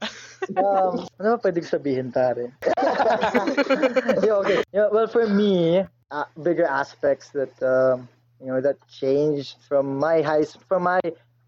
[0.60, 2.52] um, ano ba pwedeng sabihin, pare?
[4.22, 4.62] yeah, okay.
[4.72, 10.20] Yeah, well, for me, uh, bigger aspects that um, you know that changed from my
[10.22, 11.00] high from my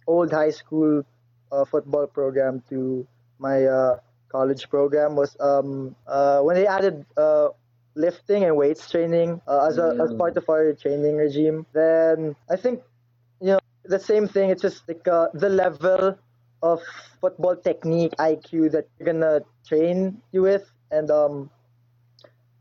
[0.09, 1.05] old high school
[1.53, 3.07] uh, football program to
[3.39, 3.97] my uh,
[4.31, 7.49] college program was um, uh, when they added uh,
[7.95, 10.19] lifting and weights training uh, as a as Mm.
[10.19, 11.67] part of our training regime.
[11.73, 12.83] Then I think
[13.41, 14.51] you know the same thing.
[14.51, 16.19] It's just like uh, the level
[16.63, 16.81] of
[17.21, 21.51] football technique IQ that you're gonna train you with, and um,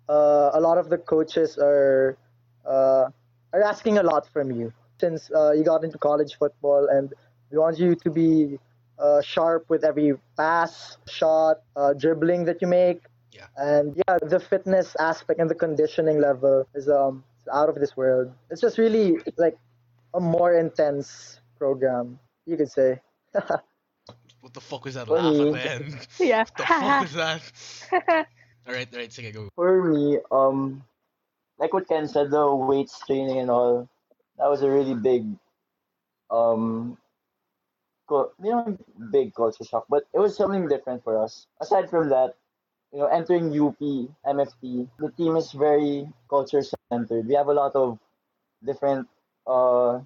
[0.10, 2.18] uh, a lot of the coaches are
[2.66, 3.10] uh,
[3.54, 7.14] are asking a lot from you since uh, you got into college football, and
[7.52, 8.60] we want you to be
[9.00, 13.04] uh, sharp with every pass, shot, uh, dribbling that you make.
[13.32, 13.48] Yeah.
[13.58, 18.32] And yeah, the fitness aspect and the conditioning level is um out of this world.
[18.50, 19.58] It's just really like
[20.14, 23.00] a more intense program, you could say.
[24.42, 26.08] What the fuck was that For laugh me- at the end?
[26.20, 26.44] Yeah.
[26.56, 27.42] the fuck was that?
[28.68, 29.50] Alright, alright, sige, go.
[29.56, 30.84] For me, um,
[31.60, 33.90] like what Ken said, the weights training and all,
[34.38, 35.26] that was a really big,
[36.32, 37.07] um, co-
[38.10, 38.78] you know,
[39.12, 39.86] big culture shock.
[39.90, 41.48] But it was something different for us.
[41.60, 42.36] Aside from that,
[42.94, 43.80] you know, entering UP,
[44.26, 47.28] MFT, the team is very culture centered.
[47.28, 48.00] We have a lot of
[48.66, 49.08] different,
[49.46, 50.00] uh,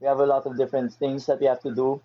[0.00, 2.00] we have a lot of different things that we have to do.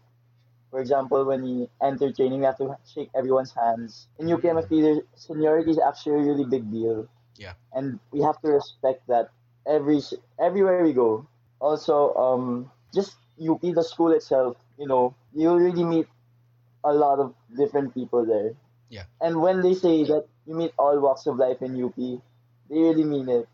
[0.72, 4.08] For example, when we enter training, we have to shake everyone's hands.
[4.20, 7.08] In UP MFT, the seniority is actually a really big deal.
[7.38, 7.54] Yeah.
[7.74, 9.30] And we have to respect that
[9.66, 10.02] every
[10.40, 11.26] everywhere we go.
[11.60, 13.16] Also, um, just
[13.48, 16.08] UP, the school itself, you know, you'll really meet
[16.84, 18.54] a lot of different people there.
[18.90, 19.04] Yeah.
[19.22, 22.20] And when they say that you meet all walks of life in UP, they
[22.70, 23.48] really mean it.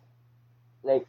[0.83, 1.05] Like,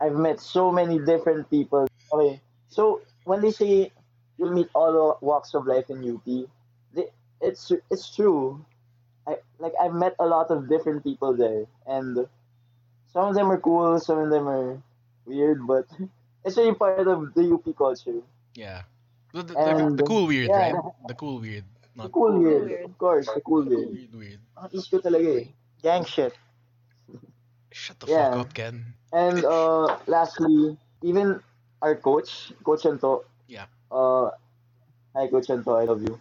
[0.00, 1.88] I've met so many different people.
[2.12, 3.92] Okay, so when they say
[4.38, 6.48] you'll meet all walks of life in UP,
[6.94, 7.08] they,
[7.40, 8.64] it's it's true.
[9.26, 12.26] I like I've met a lot of different people there, and
[13.12, 14.80] some of them are cool, some of them are
[15.26, 15.86] weird, but
[16.44, 18.22] it's really part of the UP culture.
[18.54, 18.82] Yeah.
[19.32, 20.72] The, the, the, And, the cool weird, yeah.
[20.72, 20.82] right?
[21.06, 21.64] The cool weird.
[21.96, 22.84] The Not cool weird, weird.
[22.84, 23.90] of course, the cool weird.
[23.90, 24.40] weird weird.
[24.56, 25.46] Ang is ko talaga eh.
[25.82, 26.32] Gang shit.
[27.70, 28.30] Shut the Yeah.
[28.32, 28.94] fuck up, Ken.
[29.12, 31.40] And uh, lastly, even
[31.82, 33.24] our coach, Coach Anto.
[33.46, 33.66] Yeah.
[33.92, 34.30] Uh,
[35.14, 35.76] hi, Coach Anto.
[35.76, 36.18] I love you.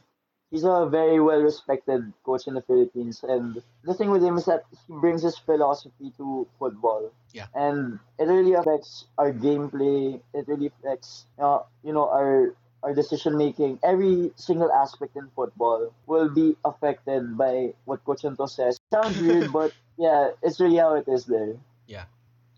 [0.50, 4.46] He's a very well respected coach in the Philippines, and the thing with him is
[4.46, 7.12] that he brings his philosophy to football.
[7.34, 7.48] Yeah.
[7.54, 10.22] And it really affects our gameplay.
[10.34, 13.80] It really affects, uh, you know, our our decision making.
[13.84, 18.80] Every single aspect in football will be affected by what Coach Anto says.
[18.94, 21.56] Sounds weird, but yeah, it's really how it is there.
[21.88, 22.06] Yeah.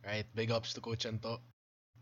[0.06, 0.26] Right?
[0.36, 1.40] Big ups to Coach Anto.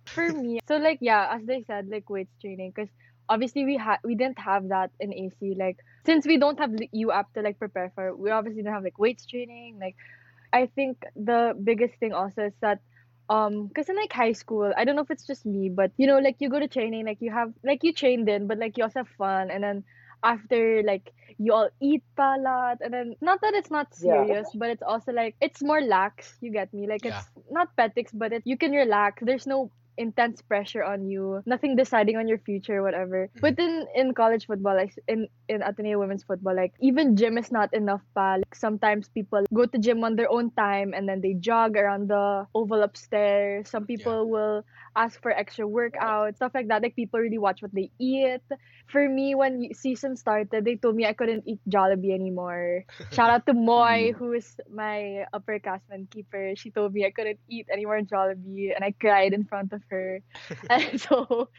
[0.06, 2.90] For me, so like yeah, as they said, like weights training, because
[3.30, 5.56] obviously we had we didn't have that in AC.
[5.58, 8.84] Like since we don't have the UAAP to like prepare for, we obviously don't have
[8.84, 9.78] like weights training.
[9.82, 9.96] Like
[10.54, 12.80] I think the biggest thing also is that
[13.30, 16.08] um because in like high school i don't know if it's just me but you
[16.08, 18.78] know like you go to training like you have like you trained in but like
[18.78, 19.84] you also have fun and then
[20.24, 24.28] after like you all eat pa a lot and then not that it's not Yeah.
[24.34, 27.06] serious but it's also like it's more lax you get me like Yeah.
[27.06, 31.76] it's not petics but it, you can relax there's no intense pressure on you nothing
[31.76, 33.30] deciding on your future whatever.
[33.38, 33.42] Mm.
[33.42, 37.52] But in in college football like in in Ateneo women's football like even gym is
[37.52, 38.38] not enough pa.
[38.38, 42.10] Like, sometimes people go to gym on their own time and then they jog around
[42.10, 43.70] the oval upstairs.
[43.70, 44.64] Some people will
[44.96, 46.82] ask for extra workout stuff like that.
[46.82, 48.46] Like people really watch what they eat.
[48.88, 52.86] For me when season started they told me I couldn't eat Jollibee anymore.
[53.12, 54.16] Shout out to Moy mm.
[54.16, 56.54] who is my upperclassman keeper.
[56.56, 60.22] She told me I couldn't eat anymore Jollibee and I cried in front of her.
[60.70, 61.50] And so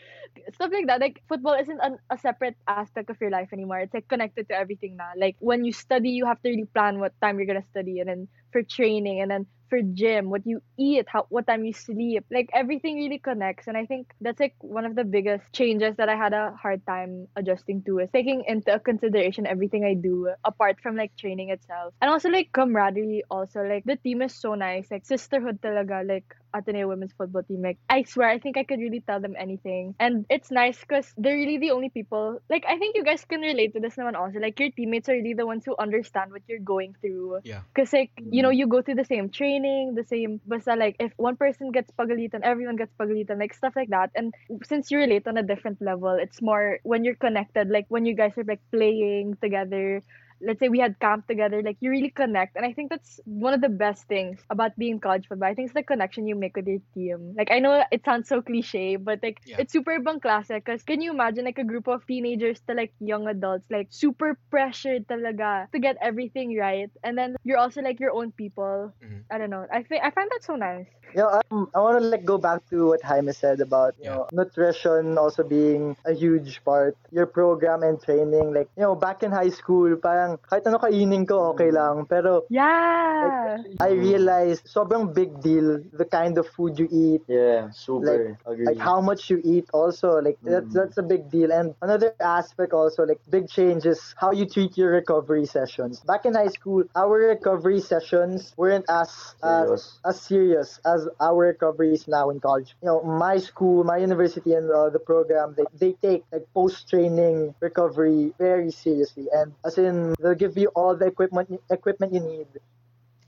[0.55, 3.75] stuff like that like football isn't an, a separate aspect of your life anymore.
[3.75, 6.99] It's like connected to everything now like when you study you have to really plan
[6.99, 10.61] what time you're gonna study and then for training and then for gym what you
[10.79, 14.55] eat how what time you sleep like everything really connects and i think that's like
[14.61, 18.45] one of the biggest changes that i had a hard time adjusting to is taking
[18.47, 23.61] into consideration everything i do apart from like training itself and also like camaraderie also
[23.61, 27.63] like the team is so nice like sisterhood talaga like Ateneo women's football team.
[27.63, 31.13] Like I swear, I think I could really tell them anything, and it's nice because
[31.17, 32.41] they're really the only people.
[32.49, 34.39] Like I think you guys can relate to this naman also.
[34.39, 37.41] Like your teammates are really the ones who understand what you're going through.
[37.45, 37.61] Yeah.
[37.75, 38.57] Cause like you know mm.
[38.57, 40.23] you go through the same training, the same.
[40.29, 44.11] Basta like if one person gets pagalitan, everyone gets pagalitan, like stuff like that.
[44.15, 44.33] And
[44.65, 47.69] since you relate on a different level, it's more when you're connected.
[47.69, 50.03] Like when you guys are like playing together
[50.41, 52.57] let's say we had camp together, like you really connect.
[52.57, 55.49] And I think that's one of the best things about being college football.
[55.49, 57.35] I think it's the connection you make with your team.
[57.37, 59.57] Like I know it sounds so cliche, but like Yeah.
[59.59, 60.63] it's super ibang klase.
[60.65, 64.39] Cause can you imagine like a group of teenagers to like young adults, like super
[64.51, 66.91] pressured talaga to get everything right.
[67.03, 68.93] And then you're also like your own people.
[69.03, 69.25] Mhm.
[69.31, 69.67] I don't know.
[69.73, 70.89] I think I find that so nice.
[71.15, 74.05] You know, um, I want to like go back to what Jaime said about you
[74.05, 74.11] Yeah.
[74.11, 76.97] know nutrition also being a huge part.
[77.11, 81.25] Your program and training, like you know, back in high school, parang kahit ano kainin
[81.25, 83.63] ko okay lang, pero Yeah.
[83.81, 88.37] I realized sobrang big deal the kind of food you eat, Yeah, super.
[88.47, 88.67] agree.
[88.67, 90.75] like how much you eat also like that's Mm.
[90.75, 94.77] that's a big deal and another aspect also like big change is how you treat
[94.77, 99.11] your recovery sessions back in high school our recovery sessions weren't as
[99.41, 100.01] Serious.
[100.05, 104.53] as, as serious as our recoveries now in college you know my school my university
[104.55, 109.79] and uh, the program they, they take like post training recovery very seriously and as
[109.79, 112.49] in they'll give you all the equipment equipment you need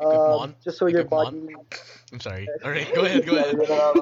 [0.01, 1.47] um, just so your Equipment?
[1.47, 1.79] body
[2.13, 2.49] I'm sorry.
[2.65, 3.93] All right, go ahead, go ahead, Yun na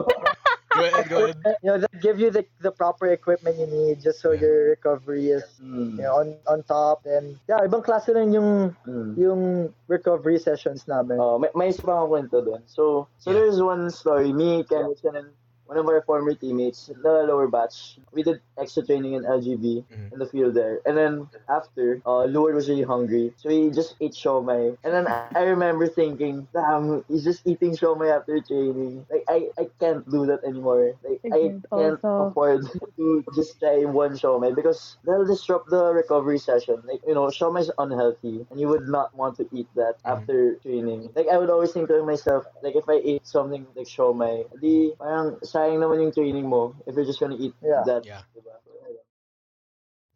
[0.75, 1.37] go ahead, go ahead.
[1.63, 4.41] you know, they give you the, the proper equipment you need just so Yeah.
[4.47, 5.97] your recovery is Mm.
[5.99, 9.13] you know, on on top and yeah ibang klase rin yung Mm.
[9.19, 9.43] yung
[9.91, 12.63] recovery sessions namin Oh, may, may isa pa akong kwento doon.
[12.71, 13.43] So, so Yeah.
[13.43, 14.31] there's one story.
[14.33, 15.35] Me, Kenneth, and
[15.69, 20.13] one of our former teammates, the lower batch, we did extra training in LGB Mhm.
[20.13, 20.81] in the field there.
[20.87, 23.35] And then after, uh, Luard was really hungry.
[23.37, 24.79] So he just ate shomai.
[24.85, 29.07] And then I, I remember thinking, damn, he's just eating shomai after training.
[29.11, 30.95] Like, I, I can't do that anymore.
[31.05, 32.15] Like, I I can't can't also.
[32.19, 32.63] afford
[32.97, 36.83] to just try one shomai because that'll disrupt the recovery session.
[36.87, 40.29] Like, you know, shomai is unhealthy and you would not want to eat that Mhm.
[40.29, 41.11] after training.
[41.15, 44.93] Like, I would always think to myself, like, if I ate something like shomai, di,
[44.99, 47.83] parang sayang naman yung training mo if you're just gonna eat Yeah.
[47.87, 48.07] that.
[48.07, 48.23] Yeah.
[48.35, 48.55] diba?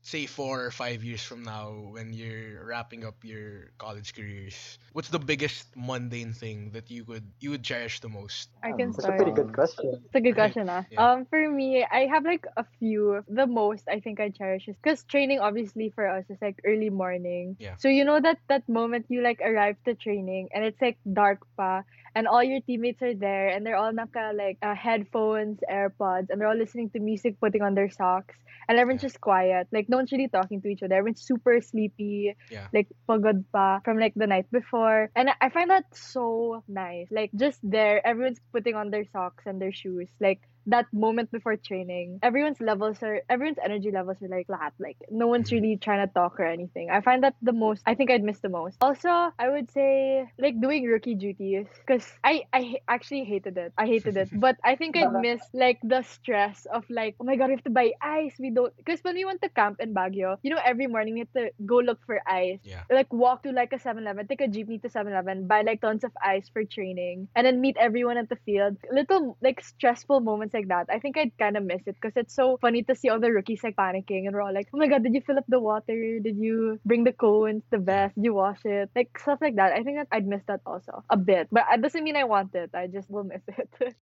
[0.02, 5.10] Say four or five years from now, when you're wrapping up your college careers, what's
[5.10, 8.50] the biggest mundane thing that you would you would cherish the most?
[8.62, 10.82] I can that's a pretty good question It's a good question, ah.
[10.90, 11.06] Yeah.
[11.06, 13.22] Um, for me, I have like a few.
[13.30, 16.90] The most I think I cherish is because training, obviously, for us is like early
[16.90, 17.56] morning.
[17.62, 17.78] Yeah.
[17.78, 21.46] So you know that that moment you like arrive to training and it's like dark
[21.56, 26.26] pa, and all your teammates are there and they're all naka like uh, headphones, AirPods,
[26.30, 28.34] and they're all listening to music, putting on their socks,
[28.68, 29.08] and everyone's Yeah.
[29.08, 29.68] just quiet.
[29.72, 30.94] Like no one's really talking to each other.
[30.94, 32.34] Everyone's super sleepy.
[32.50, 32.68] Yeah.
[32.72, 37.08] Like pagod pa from like the night before, and I- I find that so nice.
[37.10, 40.08] Like just there, everyone's putting on their socks and their shoes.
[40.20, 44.72] Like that moment before training, everyone's levels are everyone's energy levels are like flat.
[44.78, 45.52] Like no one's Mhm.
[45.60, 46.90] really trying to talk or anything.
[46.90, 47.82] I find that the most.
[47.86, 48.78] I think I'd miss the most.
[48.80, 49.08] Also,
[49.38, 53.72] I would say like doing rookie duties because I I actually hated it.
[53.78, 57.36] I hated it, but I think I'd miss like the stress of like oh my
[57.36, 58.34] god we have to buy ice.
[58.38, 61.20] We don't because when we went to camp in Baguio, you know every morning we
[61.26, 62.82] have to go look for ice Yeah.
[62.90, 66.12] like walk to like a 7-Eleven, take a jeepney to 7-Eleven, buy like tons of
[66.22, 68.76] ice for training, and then meet everyone at the field.
[68.90, 70.86] Little like stressful moments like that.
[70.90, 73.32] I think I'd kind of miss it because it's so funny to see all the
[73.32, 75.60] rookies like panicking and we're all like, oh my god, did you fill up the
[75.60, 76.20] water?
[76.20, 78.14] Did you bring the cones, the vest?
[78.16, 78.90] Did you wash it?
[78.94, 79.72] Like stuff like that.
[79.72, 82.54] I think that I'd miss that also a bit, but it doesn't mean I want
[82.54, 82.70] it.
[82.74, 83.96] I just will miss it.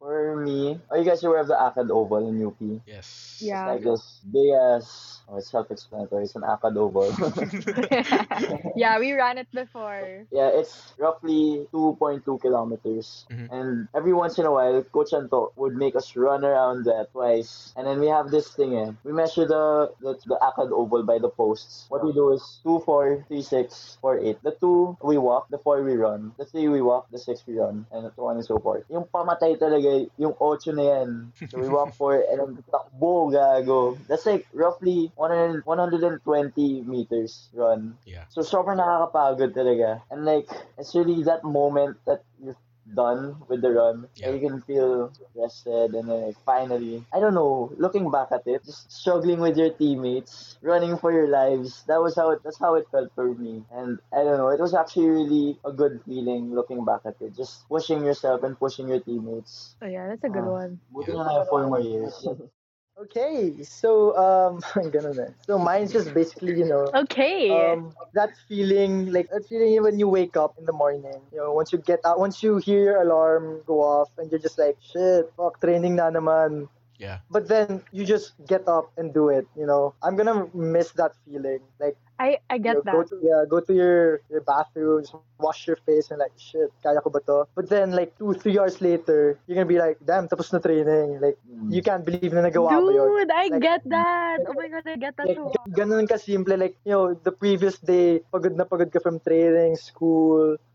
[0.00, 2.56] For me, are you guys aware of the Acad Oval in UP?
[2.88, 3.36] Yes.
[3.38, 3.68] Yeah.
[3.68, 5.20] It's like this big ass.
[5.28, 6.24] Oh, it's self-explanatory.
[6.24, 7.12] It's an Acad Oval.
[8.76, 10.24] yeah, we ran it before.
[10.32, 13.26] yeah, it's roughly 2.2 kilometers.
[13.30, 13.46] Mhm.
[13.52, 17.72] And every once in a while, Coach Anto would make us run around that twice.
[17.76, 18.90] And then we have this thing eh.
[19.04, 21.84] We measure the, the, the Acad Oval by the posts.
[21.92, 24.42] What we do is 2, 4, 3, 6, 4, 8.
[24.42, 25.52] The 2, we walk.
[25.52, 26.32] The 4, we run.
[26.40, 27.06] The 3, we walk.
[27.12, 27.84] The 6, we run.
[27.92, 28.82] And so on and so forth.
[28.88, 31.08] Yung pamatay talaga, yung 8 na yan.
[31.50, 33.98] So we walk 4 and then takbo, gago.
[34.08, 37.96] That's like roughly 100, 120 meters run.
[38.06, 38.24] Yeah.
[38.30, 40.02] So sobrang nakakapagod talaga.
[40.10, 42.56] And like, it's really that moment that you're
[42.94, 44.06] done with the run.
[44.16, 44.30] Yeah.
[44.30, 48.64] You can feel rested and then like, finally, I don't know, looking back at it,
[48.64, 51.84] just struggling with your teammates, running for your lives.
[51.88, 53.64] That was how it, that's how it felt for me.
[53.72, 57.36] And I don't know, it was actually really a good feeling looking back at it.
[57.36, 59.76] Just pushing yourself and pushing your teammates.
[59.82, 60.64] Oh yeah, that's a good Ah.
[60.66, 60.80] one.
[60.92, 62.26] Buti na lang four more years.
[63.00, 64.60] Okay, so um,
[64.92, 65.32] ganun eh.
[65.48, 67.48] So mine's just basically, you know, Okay.
[67.48, 71.16] um, that feeling, like that feeling when you wake up in the morning.
[71.32, 74.42] You know, once you get out, once you hear your alarm go off, and you're
[74.42, 76.68] just like, shit, fuck, training na naman.
[77.00, 77.24] Yeah.
[77.32, 79.48] But then you just get up and do it.
[79.56, 81.64] You know, I'm gonna miss that feeling.
[81.80, 83.08] Like, I I you know, get go that.
[83.08, 87.00] to yeah, go to your your bathroom, just wash your face, and like, shit, kaya
[87.00, 87.48] ko ba to?
[87.56, 91.16] But then like two, three hours later, you're gonna be like, damn, tapos na training.
[91.24, 91.72] Like, Mm.
[91.72, 93.08] you can't believe na nagawa mo yun.
[93.16, 94.38] Dude, I Like- get that.
[94.44, 96.60] Oh my god, I get that Like, so g- ganun kasimple.
[96.60, 100.69] Like, you know, the previous day, pagod na pagod ka from training, school, Yeah.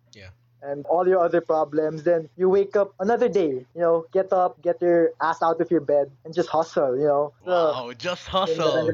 [0.65, 2.03] And all your other problems.
[2.03, 5.69] Then you wake up another day, you know, get up, get your ass out of
[5.71, 7.33] your bed, and just hustle, you know.
[7.45, 8.89] So, Wow, just hustle.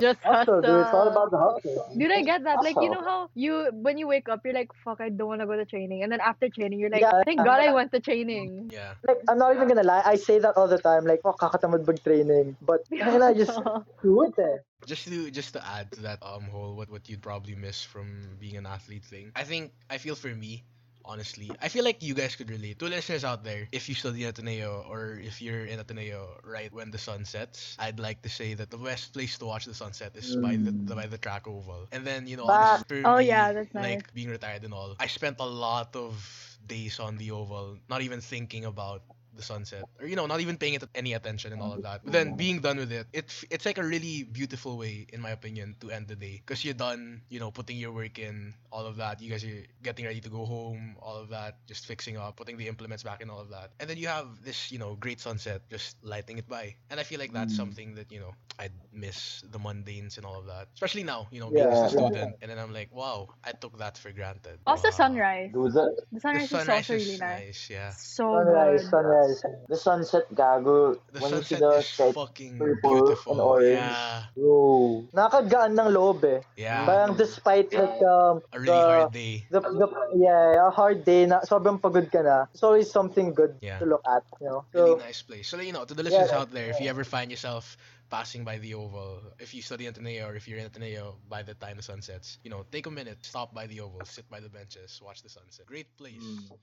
[0.00, 0.80] Just hustle, dude.
[0.86, 1.92] It's all about the hustle.
[1.96, 2.62] Dude, I get that.
[2.62, 5.40] Like, you know how you, when you wake up, you're like, fuck, I don't want
[5.40, 6.02] to go to training.
[6.02, 7.22] And then after training, you're like, Yeah.
[7.24, 8.70] thank God I went to training.
[8.72, 8.94] Yeah.
[9.06, 10.02] Like, I'm not even gonna lie.
[10.04, 11.04] I say that all the time.
[11.04, 12.56] Like, oh, kakatamad bag training.
[12.60, 13.58] But, I just
[14.02, 14.58] do it eh.
[14.86, 18.36] Just to just to add to that um whole what what you'd probably miss from
[18.38, 19.32] being an athlete thing.
[19.34, 20.64] I think I feel for me
[21.06, 21.56] honestly.
[21.62, 22.78] I feel like you guys could relate.
[22.80, 26.72] To listeners out there, if you study at Ateneo or if you're in Ateneo right
[26.72, 29.74] when the sun sets, I'd like to say that the best place to watch the
[29.74, 31.88] sunset is by the, the by the track oval.
[31.92, 34.02] And then you know, honestly, oh, for Oh, me, yeah, that's nice.
[34.02, 34.96] like being retired and all.
[34.98, 39.02] I spent a lot of days on the oval, not even thinking about
[39.36, 42.02] the sunset or you know not even paying it any attention and all of that
[42.04, 45.30] but then being done with it it it's like a really beautiful way in my
[45.30, 48.86] opinion to end the day because you're done you know putting your work in all
[48.86, 52.16] of that you guys are getting ready to go home all of that just fixing
[52.16, 54.78] up putting the implements back and all of that and then you have this you
[54.78, 57.56] know great sunset just lighting it by and i feel like that's Mm.
[57.56, 61.40] something that you know i'd miss the mundanes and all of that especially now you
[61.40, 61.72] know being Yeah.
[61.72, 64.90] a student and then i'm like wow i took that for granted Also, Wow.
[64.90, 65.50] sunrise.
[65.52, 67.46] Do the, The the sunrise, sunrise is also really nice.
[67.46, 68.90] nice yeah So Sunrise, good.
[68.90, 69.25] sunrise.
[69.68, 70.96] The sunset, gago.
[71.12, 73.96] the when you see sunset the is sky, fucking purple beautiful and orange.
[73.96, 75.08] yeah bro.
[75.14, 76.40] Nakakagaan ng loob eh.
[76.56, 79.86] yeah Parang despite like, um, a really the, hard day the, the
[80.18, 82.46] yeah, a hard day na sobrang pagod ka na.
[82.52, 83.78] It's always something good Yeah.
[83.80, 84.64] to look at, you know.
[84.72, 85.48] really So, nice place.
[85.48, 87.76] So you know, to the listeners Yeah, out there, if you ever find yourself
[88.10, 91.42] passing by the oval, if you study at Ateneo or if you're in Ateneo by
[91.42, 94.28] the time the sun sets, you know, take a minute, stop by the oval, sit
[94.30, 95.66] by the benches, watch the sunset.
[95.66, 96.22] Great place.
[96.22, 96.58] Mm.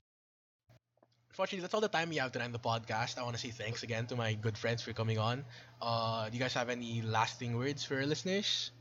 [1.34, 3.18] Unfortunately, that's all the time we have tonight in the podcast.
[3.18, 5.44] I want to say thanks again to my good friends for coming on.
[5.82, 8.72] Uh, do you guys have any lasting words for our listeners?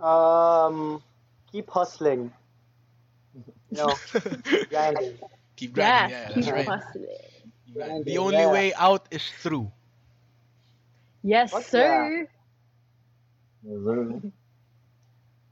[0.00, 1.02] um,
[1.52, 2.32] keep hustling.
[3.70, 4.28] No, know,
[4.70, 5.18] grinding.
[5.56, 6.08] keep Yes, grinding.
[6.10, 6.66] Yeah, keep that's right.
[6.66, 7.06] hustling.
[7.74, 8.04] Grinding.
[8.04, 8.46] Grinding, The only yeah.
[8.46, 9.72] way out is through.
[11.22, 12.28] Yes, Fuck sir.
[13.62, 14.20] Never.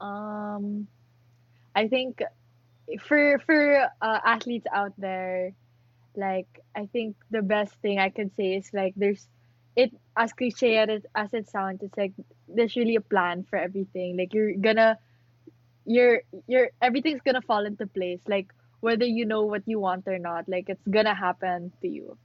[0.01, 0.87] Um,
[1.75, 2.21] I think
[3.01, 5.53] for for uh, athletes out there,
[6.17, 9.27] like I think the best thing I can say is like there's
[9.75, 12.13] it as cliche as it, as it sounds, it's like
[12.47, 14.17] there's really a plan for everything.
[14.17, 14.97] Like you're gonna
[15.85, 18.19] you're you're everything's gonna fall into place.
[18.27, 22.17] Like whether you know what you want or not, like it's gonna happen to you.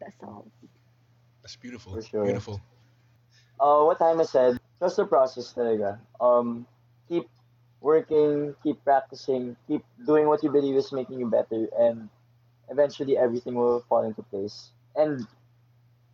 [0.00, 0.46] That's all.
[1.42, 1.94] That's beautiful.
[1.94, 2.24] For sure.
[2.24, 2.60] Beautiful.
[3.58, 5.98] Uh, what time I said, trust the process talaga.
[6.20, 6.66] Um,
[7.08, 7.28] keep
[7.80, 12.08] working, keep practicing, keep doing what you believe is making you better, and
[12.70, 14.70] eventually everything will fall into place.
[14.96, 15.26] And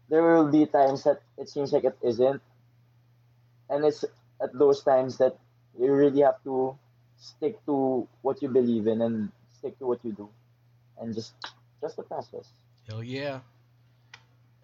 [0.08, 2.42] there will be times that it seems like it isn't,
[3.70, 4.04] and it's
[4.42, 5.36] at those times that
[5.78, 6.76] you really have to
[7.18, 10.28] stick to what you believe in and stick to what you do,
[11.00, 11.34] and just
[11.80, 12.48] just the process.
[12.88, 13.40] Hell yeah.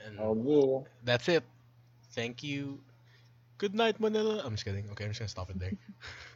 [0.04, 0.84] And Oh yeah.
[1.04, 1.44] that's it.
[2.12, 2.80] Thank you.
[3.58, 4.42] Good night, Manila.
[4.44, 4.88] I'm just kidding.
[4.90, 5.74] Okay, I'm just gonna stop it there.